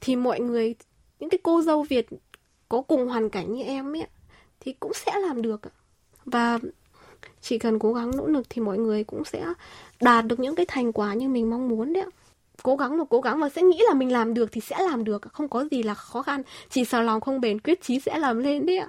thì 0.00 0.16
mọi 0.16 0.40
người, 0.40 0.74
những 1.20 1.30
cái 1.30 1.40
cô 1.42 1.62
dâu 1.62 1.82
việt 1.82 2.06
có 2.68 2.82
cùng 2.82 3.08
hoàn 3.08 3.30
cảnh 3.30 3.54
như 3.54 3.62
em 3.62 3.96
ấy, 3.96 4.06
thì 4.60 4.72
cũng 4.80 4.92
sẽ 4.94 5.18
làm 5.18 5.42
được 5.42 5.60
và 6.24 6.58
chỉ 7.40 7.58
cần 7.58 7.78
cố 7.78 7.92
gắng 7.92 8.10
nỗ 8.16 8.26
lực 8.26 8.46
thì 8.50 8.62
mọi 8.62 8.78
người 8.78 9.04
cũng 9.04 9.24
sẽ 9.24 9.46
đạt 10.00 10.26
được 10.26 10.40
những 10.40 10.54
cái 10.54 10.66
thành 10.68 10.92
quả 10.92 11.14
như 11.14 11.28
mình 11.28 11.50
mong 11.50 11.68
muốn 11.68 11.92
đấy 11.92 12.02
ạ 12.02 12.10
cố 12.62 12.76
gắng 12.76 12.98
là 12.98 13.04
cố 13.10 13.20
gắng 13.20 13.40
và 13.40 13.48
sẽ 13.48 13.62
nghĩ 13.62 13.82
là 13.88 13.94
mình 13.94 14.12
làm 14.12 14.34
được 14.34 14.52
thì 14.52 14.60
sẽ 14.60 14.76
làm 14.78 15.04
được 15.04 15.22
không 15.32 15.48
có 15.48 15.64
gì 15.70 15.82
là 15.82 15.94
khó 15.94 16.22
khăn 16.22 16.42
chỉ 16.70 16.84
sợ 16.84 17.00
lòng 17.00 17.20
không 17.20 17.40
bền 17.40 17.58
quyết 17.60 17.82
chí 17.82 18.00
sẽ 18.00 18.18
làm 18.18 18.38
lên 18.38 18.66
đấy 18.66 18.78
ạ 18.78 18.88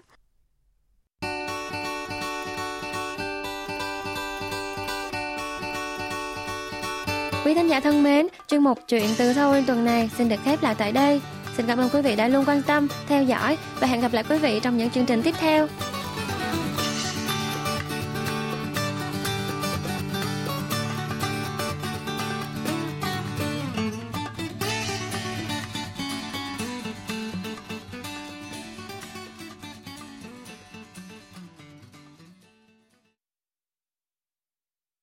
Quý 7.45 7.53
thính 7.53 7.67
giả 7.67 7.79
thân 7.79 8.03
mến, 8.03 8.27
chuyên 8.47 8.63
mục 8.63 8.79
Chuyện 8.87 9.09
từ 9.17 9.33
Seoul 9.33 9.63
tuần 9.67 9.85
này 9.85 10.09
xin 10.17 10.29
được 10.29 10.35
khép 10.43 10.63
lại 10.63 10.75
tại 10.77 10.91
đây. 10.91 11.21
Xin 11.57 11.67
cảm 11.67 11.77
ơn 11.77 11.89
quý 11.93 12.01
vị 12.01 12.15
đã 12.15 12.27
luôn 12.27 12.45
quan 12.47 12.61
tâm, 12.61 12.87
theo 13.07 13.23
dõi 13.23 13.57
và 13.79 13.87
hẹn 13.87 14.01
gặp 14.01 14.13
lại 14.13 14.23
quý 14.29 14.37
vị 14.37 14.59
trong 14.63 14.77
những 14.77 14.89
chương 14.89 15.05
trình 15.05 15.21
tiếp 15.21 15.35
theo. 15.39 15.67